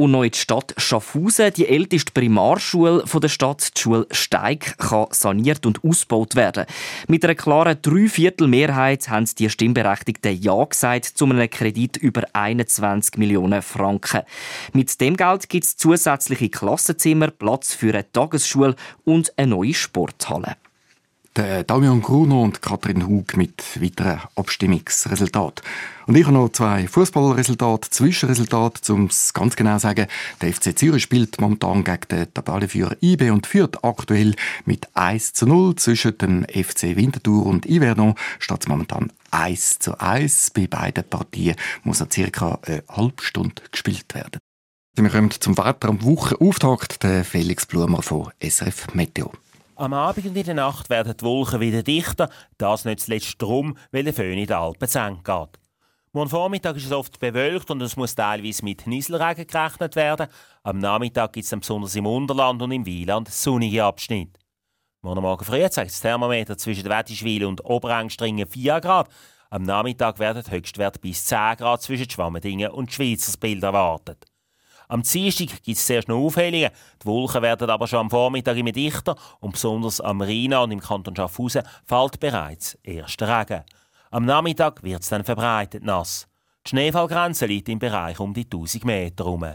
Und 0.00 0.12
noch 0.12 0.22
in 0.22 0.30
die 0.30 0.38
Stadt 0.38 0.74
Schaffhausen. 0.76 1.52
Die 1.54 1.66
älteste 1.66 2.12
Primarschule 2.12 3.02
der 3.04 3.28
Stadt, 3.28 3.76
die 3.76 3.80
Schule 3.80 4.06
Steig, 4.12 4.78
kann 4.78 5.08
saniert 5.10 5.66
und 5.66 5.82
ausgebaut 5.82 6.36
werden. 6.36 6.66
Mit 7.08 7.24
einer 7.24 7.34
klaren 7.34 7.82
Dreiviertelmehrheit 7.82 9.08
haben 9.08 9.28
die 9.36 9.50
Stimmberechtigten 9.50 10.40
Ja 10.40 10.62
gesagt 10.62 11.04
zu 11.04 11.24
einem 11.24 11.50
Kredit 11.50 11.96
über 11.96 12.22
21 12.32 13.18
Millionen 13.18 13.60
Franken. 13.60 14.22
Mit 14.72 15.00
dem 15.00 15.16
Geld 15.16 15.48
gibt 15.48 15.64
es 15.64 15.76
zusätzliche 15.76 16.48
Klassenzimmer, 16.48 17.32
Platz 17.32 17.74
für 17.74 17.92
eine 17.92 18.12
Tagesschule 18.12 18.76
und 19.02 19.36
eine 19.36 19.48
neue 19.48 19.74
Sporthalle. 19.74 20.54
Der 21.38 21.62
Damian 21.62 22.02
Gruno 22.02 22.42
und 22.42 22.62
Katrin 22.62 23.06
Hug 23.06 23.36
mit 23.36 23.80
weiteren 23.80 24.22
Abstimmungsresultaten. 24.34 25.64
Und 26.08 26.16
ich 26.16 26.24
habe 26.24 26.34
noch 26.34 26.48
zwei 26.48 26.88
Fußballresultate, 26.88 27.90
Zwischenresultate, 27.90 28.92
um 28.92 29.04
es 29.04 29.32
ganz 29.32 29.54
genau 29.54 29.76
zu 29.76 29.82
sagen. 29.82 30.08
Der 30.40 30.52
FC 30.52 30.76
Zürich 30.76 31.04
spielt 31.04 31.40
momentan 31.40 31.84
gegen 31.84 32.08
den 32.10 32.34
Tabellenführer 32.34 32.96
IB 33.00 33.30
und 33.30 33.46
führt 33.46 33.84
aktuell 33.84 34.34
mit 34.64 34.88
1 34.94 35.34
zu 35.34 35.46
0 35.46 35.76
zwischen 35.76 36.18
dem 36.18 36.42
FC 36.42 36.96
Winterthur 36.96 37.46
und 37.46 37.66
Iverdon 37.66 38.16
steht 38.40 38.68
momentan 38.68 39.12
1 39.30 39.78
zu 39.78 39.96
1. 40.00 40.50
Bei 40.56 40.66
beiden 40.66 41.04
Partien 41.04 41.54
muss 41.84 42.00
noch 42.00 42.10
circa 42.10 42.58
eine 42.66 42.82
halbe 42.88 43.22
Stunde 43.22 43.62
gespielt 43.70 44.12
werden. 44.12 44.40
Wir 44.96 45.08
kommen 45.08 45.30
zum 45.30 45.56
Wetter 45.56 45.90
am 45.90 46.02
Wochenauftakt, 46.02 47.04
der 47.04 47.24
Felix 47.24 47.64
Blumer 47.64 48.02
von 48.02 48.28
SRF 48.42 48.92
Meteo. 48.94 49.30
Am 49.78 49.92
Abend 49.92 50.26
und 50.26 50.36
in 50.36 50.44
der 50.44 50.54
Nacht 50.54 50.90
werden 50.90 51.16
die 51.16 51.24
Wolken 51.24 51.60
wieder 51.60 51.84
dichter, 51.84 52.28
das 52.56 52.84
nicht 52.84 52.98
zuletzt 52.98 53.40
darum, 53.40 53.76
weil 53.92 54.02
der 54.02 54.12
Föhn 54.12 54.36
in 54.36 54.48
den 54.48 54.56
Alpen 54.56 54.88
zu 54.88 54.98
Ende 54.98 55.22
geht. 55.22 55.60
Morgen 56.10 56.30
Vormittag 56.30 56.74
ist 56.74 56.86
es 56.86 56.92
oft 56.92 57.20
bewölkt 57.20 57.70
und 57.70 57.80
es 57.82 57.94
muss 57.94 58.16
teilweise 58.16 58.64
mit 58.64 58.88
Nieselregen 58.88 59.46
gerechnet 59.46 59.94
werden. 59.94 60.26
Am 60.64 60.78
Nachmittag 60.78 61.32
gibt 61.32 61.44
es 61.44 61.50
dann 61.50 61.60
besonders 61.60 61.94
im 61.94 62.06
Unterland 62.06 62.60
und 62.60 62.72
im 62.72 62.86
Wieland 62.86 63.28
sonnige 63.28 63.84
Abschnitte. 63.84 64.40
Morgen 65.02 65.22
Morgen 65.22 65.44
früh 65.44 65.70
zeigt 65.70 65.92
das 65.92 66.00
Thermometer 66.00 66.58
zwischen 66.58 66.88
Wettischwil 66.88 67.44
und 67.44 67.64
Oberengstringen 67.64 68.48
4 68.48 68.80
Grad. 68.80 69.08
Am 69.48 69.62
Nachmittag 69.62 70.18
werden 70.18 70.42
die 70.44 70.50
Höchstwerte 70.50 70.98
bis 70.98 71.24
10 71.26 71.54
Grad 71.56 71.82
zwischen 71.82 72.10
Schwammendingen 72.10 72.72
und 72.72 72.92
Schweizersbild 72.92 73.62
erwartet. 73.62 74.26
Am 74.88 75.02
Dienstag 75.02 75.62
gibt 75.62 75.76
es 75.76 75.86
zuerst 75.86 76.08
noch 76.08 76.16
Aufhellungen. 76.16 76.70
Die 77.02 77.06
Wolken 77.06 77.42
werden 77.42 77.68
aber 77.68 77.86
schon 77.86 78.00
am 78.00 78.10
Vormittag 78.10 78.56
immer 78.56 78.72
dichter 78.72 79.16
und 79.40 79.52
besonders 79.52 80.00
am 80.00 80.22
Rhein 80.22 80.54
und 80.54 80.70
im 80.70 80.80
Kanton 80.80 81.14
Schaffhausen 81.14 81.62
fällt 81.84 82.18
bereits 82.18 82.74
erster 82.82 83.40
Regen. 83.40 83.64
Am 84.10 84.24
Nachmittag 84.24 84.82
wird 84.82 85.02
es 85.02 85.10
dann 85.10 85.24
verbreitet 85.24 85.84
nass. 85.84 86.26
Die 86.66 86.70
Schneefallgrenze 86.70 87.44
liegt 87.44 87.68
im 87.68 87.78
Bereich 87.78 88.18
um 88.18 88.32
die 88.32 88.44
1000 88.44 88.84
Meter 88.86 89.24
herum. 89.24 89.54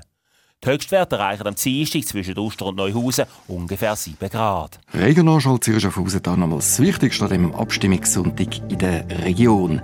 Die 0.63 0.69
Höchstwerte 0.69 1.17
erreichen 1.17 1.45
am 1.45 1.55
Dienstag 1.55 2.05
zwischen 2.05 2.37
Oster 2.37 2.67
und 2.67 2.77
Neuhausen 2.77 3.25
ungefähr 3.49 3.97
7 3.97 4.29
Grad. 4.29 4.79
Regionalschall 4.93 5.59
Zürich 5.59 5.81
Schaffhausen 5.81 6.23
dann 6.23 6.39
nochmals 6.39 6.77
das 6.77 6.79
Wichtigste 6.79 7.25
an 7.25 7.31
dem 7.31 7.53
Abstimmungssonntag 7.53 8.71
in 8.71 8.77
der 8.77 9.05
Region. 9.25 9.81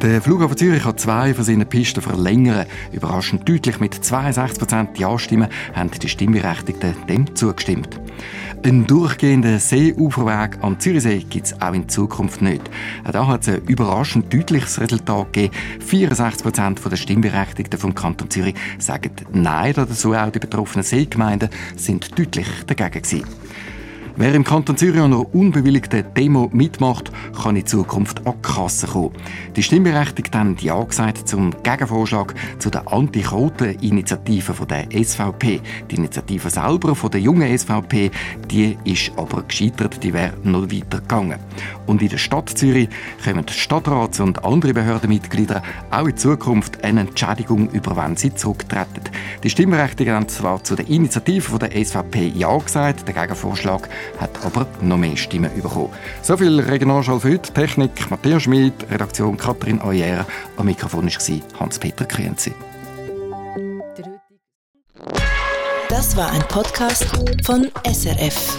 Der 0.00 0.22
Flughafen 0.22 0.56
Zürich 0.56 0.84
hat 0.84 1.00
zwei 1.00 1.34
von 1.34 1.44
seinen 1.44 1.68
Pisten 1.68 2.02
verlängern. 2.02 2.66
Überraschend 2.92 3.48
deutlich 3.48 3.80
mit 3.80 3.94
62% 3.94 4.96
Ja-Stimmen 4.98 5.48
haben 5.74 5.90
die 5.90 6.08
Stimmberechtigten 6.08 6.94
dem 7.08 7.34
zugestimmt. 7.34 8.00
Einen 8.64 8.86
durchgehenden 8.86 9.58
Seeuferweg 9.58 10.58
am 10.62 10.78
Zürichsee 10.78 11.24
gibt 11.28 11.46
es 11.46 11.60
auch 11.60 11.72
in 11.72 11.88
Zukunft 11.88 12.42
nicht. 12.42 12.62
Da 13.10 13.26
hat 13.26 13.42
es 13.42 13.48
ein 13.48 13.62
überraschend 13.66 14.32
deutliches 14.32 14.80
Resultat 14.80 15.32
gegeben. 15.32 15.54
64% 15.84 16.88
der 16.88 16.96
Stimmberechtigten 16.96 17.80
vom 17.80 17.92
Kanton 17.92 18.30
Zürich 18.30 18.54
sagen 18.78 19.10
Nein 19.32 19.74
dazu. 19.74 20.11
Auch 20.16 20.30
die 20.30 20.38
betroffenen 20.38 20.84
Seegemeinden 20.84 21.48
sind 21.76 22.18
deutlich 22.18 22.46
dagegen 22.66 23.02
gewesen. 23.02 23.24
Wer 24.14 24.34
im 24.34 24.44
Kanton 24.44 24.76
Zürich 24.76 25.00
an 25.00 25.14
einer 25.14 25.34
unbewilligten 25.34 26.04
Demo 26.14 26.50
mitmacht, 26.52 27.10
kann 27.42 27.56
in 27.56 27.64
Zukunft 27.64 28.26
an 28.26 28.34
die 28.36 28.42
Kasse 28.42 28.86
kommen. 28.86 29.12
Die 29.56 29.62
Stimmberechtigten 29.62 30.38
haben 30.38 30.56
Ja 30.60 30.82
gesagt 30.84 31.26
zum 31.26 31.50
Gegenvorschlag 31.62 32.34
zu 32.58 32.68
der 32.68 32.92
Anti-Quoten-Initiative 32.92 34.66
der 34.66 34.86
SVP. 34.92 35.62
Die 35.90 35.94
Initiative 35.94 36.50
selber 36.50 36.94
von 36.94 37.10
der 37.10 37.22
jungen 37.22 37.56
SVP, 37.56 38.10
die 38.50 38.76
ist 38.84 39.12
aber 39.16 39.44
gescheitert, 39.44 40.02
die 40.04 40.12
wäre 40.12 40.34
noch 40.42 40.70
weiter 40.70 41.00
gegangen. 41.00 41.38
Und 41.86 42.02
in 42.02 42.10
der 42.10 42.18
Stadt 42.18 42.50
Zürich 42.50 42.90
kommen 43.24 43.46
Stadtrats- 43.46 44.20
und 44.20 44.44
andere 44.44 44.74
Behördenmitglieder 44.74 45.62
auch 45.90 46.06
in 46.06 46.16
Zukunft 46.18 46.84
eine 46.84 47.00
Entschädigung 47.00 47.70
über, 47.70 47.96
wenn 47.96 48.16
sie 48.16 48.34
zurücktreten. 48.34 49.04
Die 49.42 49.50
Stimmberechtigten 49.50 50.14
haben 50.14 50.28
zwar 50.28 50.62
zu 50.62 50.76
der 50.76 50.88
Initiative 50.88 51.58
der 51.58 51.84
SVP 51.84 52.32
Ja 52.36 52.56
gesagt, 52.58 53.08
der 53.08 53.14
Gegenvorschlag 53.14 53.88
hat 54.18 54.44
aber 54.44 54.66
noch 54.80 54.96
mehr 54.98 55.16
Stimmen 55.16 55.50
bekommen. 55.54 55.90
So 56.22 56.36
viel 56.36 56.60
Regionalschall 56.60 57.20
für 57.20 57.32
heute. 57.32 57.52
Technik 57.52 58.10
Matthias 58.10 58.42
Schmid, 58.42 58.74
Redaktion 58.90 59.36
Katrin 59.36 59.80
Euer. 59.80 60.26
Am 60.56 60.66
Mikrofon 60.66 61.08
war 61.08 61.42
Hans-Peter 61.58 62.04
Krienzi. 62.04 62.52
Das 65.88 66.16
war 66.16 66.30
ein 66.30 66.42
Podcast 66.48 67.06
von 67.44 67.70
SRF. 67.84 68.58